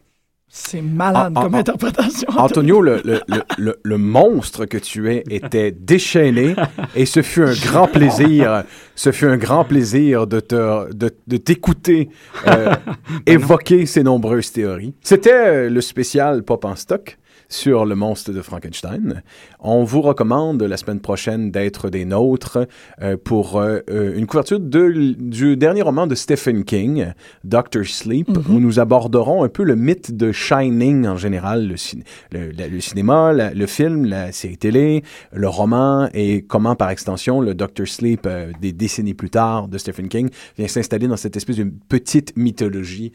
[0.48, 2.30] C'est malade Ah, comme ah, interprétation.
[2.38, 6.56] Antonio, le, le, le, le- le monstre que tu es était déchaîné
[6.96, 8.64] et ce fut un grand plaisir,
[8.96, 12.10] ce fut un grand plaisir de te, de, de t'écouter
[12.48, 12.74] euh,
[13.26, 14.94] évoquer ces nombreuses théories.
[15.02, 17.18] C'était le spécial Pop en stock
[17.50, 19.22] sur le monstre de Frankenstein.
[19.60, 22.60] On vous recommande la semaine prochaine d'être des nôtres
[23.02, 27.08] euh, pour euh, euh, une couverture de, du dernier roman de Stephen King,
[27.44, 32.04] Doctor Sleep, où nous aborderons un peu le mythe de Shining en général, le, cin-
[32.32, 36.90] le, la- le cinéma, la- le film, la série télé, le roman et comment par
[36.90, 41.18] extension le Doctor Sleep euh, des décennies plus tard de Stephen King vient s'installer dans
[41.18, 43.12] cette espèce de petite mythologie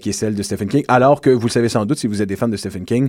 [0.00, 0.84] qui est celle de Stephen King.
[0.88, 3.08] Alors que vous le savez sans doute si vous êtes des fans de Stephen King,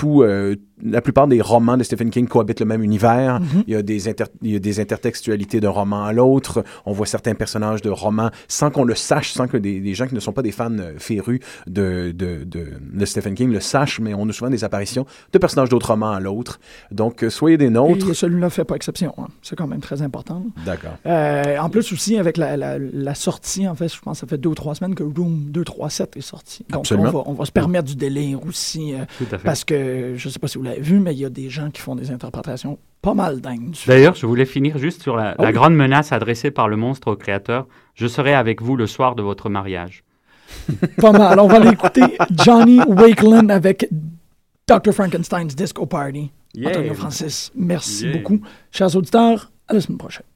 [0.00, 3.40] tout, euh, la plupart des romans de Stephen King cohabitent le même univers.
[3.40, 3.64] Mhm.
[3.66, 6.64] Il, y a des inter- il y a des intertextualités d'un roman à l'autre.
[6.86, 10.06] On voit certains personnages de romans sans qu'on le sache, sans que des, des gens
[10.06, 13.60] qui ne sont pas des fans euh, férus de, de, de, de Stephen King le
[13.60, 16.60] sachent, mais on a souvent des apparitions de personnages d'autres romans à l'autre.
[16.90, 18.10] Donc, euh, soyez des nôtres.
[18.10, 19.14] Et celui-là fait pas exception.
[19.18, 19.28] hein.
[19.42, 20.44] C'est quand même très important.
[20.64, 20.96] D'accord.
[21.06, 24.30] Euh, en plus aussi, avec la, la- la sortie, en fait, je pense que ça
[24.30, 26.64] fait deux ou trois semaines que Room 237 est sorti.
[26.68, 28.94] Donc, on va, on va se permettre du délire aussi.
[28.94, 29.44] euh, Tout à fait.
[29.44, 31.80] Parce que, je sais pas si vous vu, mais il y a des gens qui
[31.80, 33.74] font des interprétations pas mal dingues.
[33.86, 35.52] D'ailleurs, je voulais finir juste sur la, la oui.
[35.52, 37.66] grande menace adressée par le monstre au créateur.
[37.94, 40.04] Je serai avec vous le soir de votre mariage.
[41.00, 41.38] Pas mal.
[41.40, 42.02] On va l'écouter.
[42.30, 43.88] Johnny Wakeland avec
[44.66, 44.92] Dr.
[44.92, 46.30] Frankenstein's Disco Party.
[46.54, 46.70] Yeah.
[46.70, 48.16] Antonio Francis, merci Yeah.
[48.18, 48.40] beaucoup.
[48.72, 50.26] Chers auditeurs, à la semaine prochaine.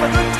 [0.00, 0.39] have a good time.